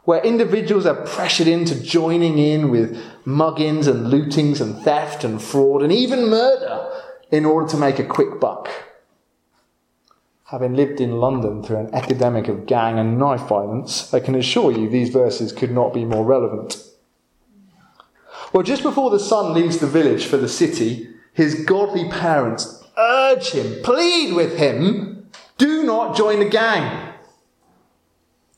where 0.09 0.23
individuals 0.23 0.87
are 0.87 1.05
pressured 1.05 1.47
into 1.47 1.79
joining 1.83 2.39
in 2.39 2.71
with 2.71 2.97
muggings 3.27 3.87
and 3.87 4.07
lootings 4.07 4.59
and 4.59 4.83
theft 4.83 5.23
and 5.23 5.43
fraud 5.43 5.83
and 5.83 5.93
even 5.93 6.31
murder 6.31 6.91
in 7.31 7.45
order 7.45 7.69
to 7.69 7.77
make 7.77 7.99
a 7.99 8.05
quick 8.07 8.41
buck. 8.41 8.71
Having 10.45 10.77
lived 10.77 11.03
in 11.03 11.21
London 11.21 11.63
through 11.63 11.77
an 11.77 11.95
epidemic 11.95 12.49
of 12.49 12.65
gang 12.65 12.99
and 12.99 13.19
knife 13.19 13.43
violence, 13.43 14.15
I 14.15 14.21
can 14.21 14.35
assure 14.35 14.73
you 14.73 14.89
these 14.89 15.11
verses 15.11 15.53
could 15.53 15.73
not 15.73 15.93
be 15.93 16.07
more 16.07 16.25
relevant. 16.25 16.83
Well, 18.55 18.63
just 18.63 18.83
before 18.83 19.11
the 19.11 19.21
son 19.21 19.53
leaves 19.53 19.77
the 19.77 19.87
village 19.87 20.25
for 20.25 20.39
the 20.39 20.49
city, 20.49 21.07
his 21.35 21.67
godly 21.67 22.09
parents 22.09 22.83
urge 22.97 23.51
him, 23.51 23.83
plead 23.83 24.33
with 24.33 24.57
him, 24.57 25.29
do 25.59 25.83
not 25.83 26.17
join 26.17 26.39
the 26.39 26.49
gang. 26.49 27.08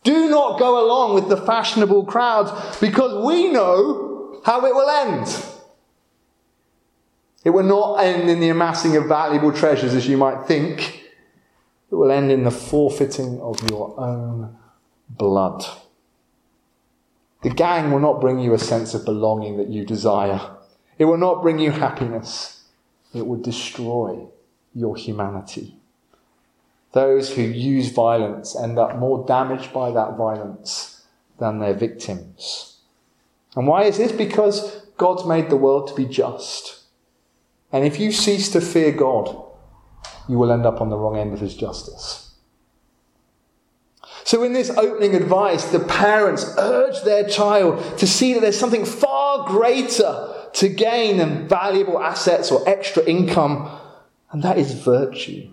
Do 0.03 0.31
not 0.31 0.59
go 0.59 0.85
along 0.85 1.15
with 1.15 1.29
the 1.29 1.37
fashionable 1.37 2.05
crowds 2.07 2.79
because 2.79 3.25
we 3.25 3.53
know 3.53 4.41
how 4.45 4.65
it 4.65 4.75
will 4.75 4.89
end. 4.89 5.47
It 7.45 7.51
will 7.51 7.65
not 7.65 7.97
end 7.97 8.29
in 8.29 8.41
the 8.41 8.49
amassing 8.49 8.97
of 8.97 9.07
valuable 9.07 9.53
treasures 9.53 9.95
as 9.95 10.09
you 10.09 10.17
might 10.17 10.47
think. 10.47 11.05
It 11.91 11.95
will 11.95 12.11
end 12.11 12.31
in 12.31 12.45
the 12.45 12.51
forfeiting 12.51 13.41
of 13.41 13.69
your 13.69 13.99
own 13.99 14.57
blood. 15.09 15.65
The 17.43 17.51
gang 17.51 17.91
will 17.91 18.01
not 18.01 18.21
bring 18.21 18.39
you 18.39 18.53
a 18.53 18.59
sense 18.59 18.95
of 18.95 19.05
belonging 19.05 19.57
that 19.57 19.69
you 19.69 19.85
desire. 19.85 20.57
It 20.99 21.07
will 21.07 21.17
not 21.17 21.43
bring 21.43 21.59
you 21.59 21.71
happiness. 21.71 22.65
It 23.15 23.27
will 23.27 23.41
destroy 23.41 24.27
your 24.75 24.97
humanity. 24.97 25.80
Those 26.93 27.35
who 27.35 27.43
use 27.43 27.91
violence 27.91 28.57
end 28.57 28.79
up 28.79 28.97
more 28.97 29.25
damaged 29.27 29.73
by 29.73 29.93
that 29.93 30.17
violence 30.17 31.05
than 31.39 31.59
their 31.59 31.75
victims. 31.75 32.79
And 33.57 33.67
why 33.67 33.85
is 33.85 33.99
this? 33.99 34.13
Because 34.13 34.83
God's 34.97 35.25
made 35.25 35.51
the 35.51 35.57
world 35.57 35.89
to 35.89 35.95
be 35.95 36.05
just. 36.05 36.81
And 37.73 37.85
if 37.85 38.01
you 38.01 38.11
cease 38.13 38.51
to 38.51 38.61
fear 38.61 38.93
God, 38.93 39.45
you 40.29 40.39
will 40.39 40.53
end 40.53 40.67
up 40.67 40.81
on 40.81 40.91
the 40.91 40.97
wrong 40.97 41.17
end 41.17 41.33
of 41.33 41.41
his 41.41 41.55
justice. 41.55 42.35
So, 44.25 44.45
in 44.45 44.53
this 44.53 44.71
opening 44.71 45.15
advice, 45.15 45.65
the 45.73 45.81
parents 45.81 46.55
urge 46.59 47.03
their 47.03 47.29
child 47.29 47.99
to 47.99 48.07
see 48.07 48.35
that 48.35 48.41
there's 48.41 48.59
something 48.59 48.85
far 48.85 49.47
greater 49.49 50.35
to 50.55 50.69
gain 50.69 51.17
than 51.17 51.49
valuable 51.49 52.01
assets 52.01 52.51
or 52.51 52.69
extra 52.69 53.03
income, 53.05 53.69
and 54.31 54.43
that 54.43 54.59
is 54.59 54.75
virtue. 54.75 55.49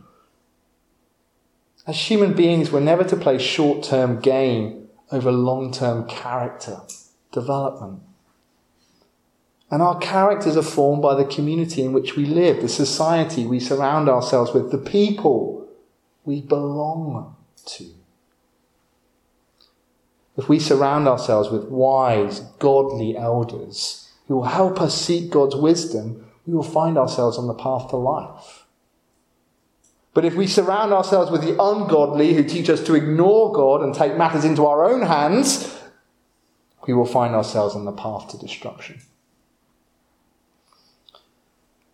As 1.88 1.98
human 1.98 2.34
beings, 2.34 2.70
we're 2.70 2.82
never 2.82 3.06
to 3.06 3.16
play 3.16 3.38
short 3.38 3.82
term 3.82 4.20
gain 4.20 4.90
over 5.10 5.32
long 5.32 5.72
term 5.72 6.06
character 6.08 6.82
development. 7.32 8.02
And 9.72 9.82
our 9.82 9.98
characters 9.98 10.58
are 10.58 10.62
formed 10.62 11.02
by 11.02 11.16
the 11.16 11.26
community 11.26 11.84
in 11.84 11.94
which 11.94 12.16
we 12.16 12.26
live, 12.26 12.62
the 12.62 12.70
society 12.70 13.46
we 13.46 13.60
surround 13.60 14.10
ourselves 14.10 14.54
with, 14.54 14.72
the 14.72 14.78
people 14.78 15.68
we 16.26 16.42
belong 16.42 17.36
to. 17.66 17.86
If 20.38 20.48
we 20.48 20.60
surround 20.60 21.08
ourselves 21.08 21.50
with 21.50 21.66
wise, 21.66 22.42
godly 22.60 23.18
elders 23.18 24.12
who 24.28 24.36
will 24.36 24.44
help 24.44 24.80
us 24.82 25.00
seek 25.00 25.32
God's 25.32 25.56
wisdom, 25.56 26.26
we 26.46 26.54
will 26.54 26.64
find 26.64 26.98
ourselves 26.98 27.38
on 27.38 27.48
the 27.48 27.54
path 27.54 27.90
to 27.90 27.98
life. 27.98 28.67
But 30.18 30.26
if 30.26 30.34
we 30.34 30.48
surround 30.48 30.94
ourselves 30.94 31.30
with 31.30 31.44
the 31.44 31.62
ungodly 31.62 32.34
who 32.34 32.44
teach 32.44 32.72
us 32.72 32.84
to 32.86 32.96
ignore 32.96 33.54
God 33.54 33.84
and 33.84 33.94
take 33.94 34.18
matters 34.18 34.46
into 34.46 34.66
our 34.66 34.84
own 34.84 35.04
hands, 35.04 35.80
we 36.88 36.96
will 36.96 37.06
find 37.06 37.36
ourselves 37.36 37.76
on 37.76 37.86
the 37.86 37.92
path 37.92 38.28
to 38.30 38.38
destruction. 38.40 39.00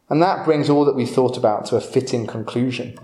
And 0.09 0.21
that 0.21 0.45
brings 0.45 0.69
all 0.69 0.85
that 0.85 0.95
we 0.95 1.05
thought 1.05 1.35
about 1.35 1.65
to 1.65 1.75
a 1.75 1.81
fitting 1.81 2.25
conclusion. 2.25 2.97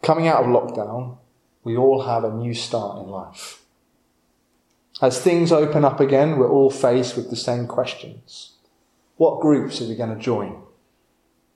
Coming 0.00 0.28
out 0.28 0.44
of 0.44 0.46
lockdown, 0.46 1.18
we 1.64 1.76
all 1.76 2.02
have 2.02 2.22
a 2.22 2.32
new 2.32 2.54
start 2.54 3.02
in 3.02 3.10
life. 3.10 3.64
As 5.02 5.20
things 5.20 5.50
open 5.50 5.84
up 5.84 5.98
again, 5.98 6.38
we're 6.38 6.48
all 6.48 6.70
faced 6.70 7.16
with 7.16 7.28
the 7.28 7.34
same 7.34 7.66
questions. 7.66 8.52
What 9.16 9.40
groups 9.40 9.80
are 9.80 9.88
we 9.88 9.96
going 9.96 10.16
to 10.16 10.22
join? 10.22 10.63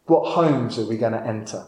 What 0.09 0.33
homes 0.33 0.79
are 0.79 0.87
we 0.87 0.97
going 0.97 1.13
to 1.13 1.25
enter? 1.25 1.67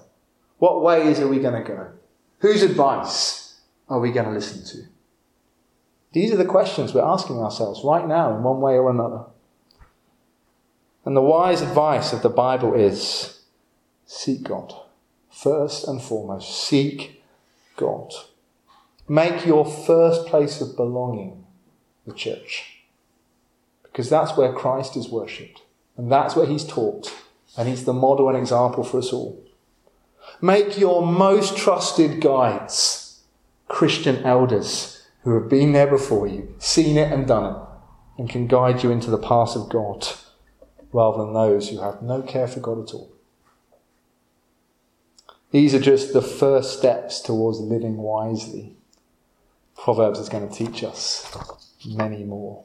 What 0.58 0.82
ways 0.82 1.20
are 1.20 1.28
we 1.28 1.40
going 1.40 1.62
to 1.62 1.68
go? 1.68 1.92
Whose 2.38 2.62
advice 2.62 3.60
are 3.86 4.00
we 4.00 4.12
going 4.12 4.26
to 4.26 4.32
listen 4.32 4.64
to? 4.64 4.88
These 6.12 6.32
are 6.32 6.38
the 6.38 6.46
questions 6.46 6.94
we're 6.94 7.02
asking 7.02 7.38
ourselves 7.38 7.82
right 7.84 8.08
now 8.08 8.34
in 8.34 8.42
one 8.42 8.60
way 8.62 8.78
or 8.78 8.90
another. 8.90 9.24
And 11.04 11.14
the 11.14 11.20
wise 11.20 11.60
advice 11.60 12.14
of 12.14 12.22
the 12.22 12.30
Bible 12.30 12.74
is 12.74 13.42
seek 14.06 14.44
God. 14.44 14.74
First 15.28 15.86
and 15.86 16.00
foremost, 16.00 16.66
seek 16.66 17.22
God. 17.76 18.10
Make 19.06 19.44
your 19.44 19.66
first 19.66 20.26
place 20.26 20.62
of 20.62 20.76
belonging 20.76 21.44
the 22.06 22.14
church. 22.14 22.84
Because 23.82 24.08
that's 24.08 24.34
where 24.34 24.52
Christ 24.52 24.96
is 24.96 25.10
worshipped. 25.10 25.60
And 25.98 26.10
that's 26.10 26.34
where 26.34 26.46
he's 26.46 26.64
taught. 26.64 27.12
And 27.56 27.68
he's 27.68 27.84
the 27.84 27.92
model 27.92 28.28
and 28.28 28.38
example 28.38 28.84
for 28.84 28.98
us 28.98 29.12
all. 29.12 29.42
Make 30.40 30.78
your 30.78 31.04
most 31.04 31.56
trusted 31.56 32.20
guides 32.20 33.20
Christian 33.68 34.24
elders 34.24 35.06
who 35.22 35.34
have 35.34 35.48
been 35.48 35.72
there 35.72 35.86
before 35.86 36.26
you, 36.26 36.54
seen 36.58 36.96
it 36.96 37.12
and 37.12 37.26
done 37.26 37.54
it, 37.54 37.62
and 38.18 38.28
can 38.28 38.46
guide 38.46 38.82
you 38.82 38.90
into 38.90 39.10
the 39.10 39.18
path 39.18 39.54
of 39.54 39.68
God 39.68 40.06
rather 40.92 41.18
than 41.18 41.34
those 41.34 41.68
who 41.68 41.80
have 41.80 42.02
no 42.02 42.22
care 42.22 42.48
for 42.48 42.60
God 42.60 42.82
at 42.82 42.94
all. 42.94 43.10
These 45.50 45.74
are 45.74 45.80
just 45.80 46.12
the 46.12 46.22
first 46.22 46.78
steps 46.78 47.20
towards 47.20 47.58
living 47.58 47.96
wisely. 47.96 48.76
Proverbs 49.76 50.18
is 50.18 50.28
going 50.28 50.48
to 50.48 50.54
teach 50.54 50.84
us 50.84 51.26
many 51.84 52.24
more. 52.24 52.64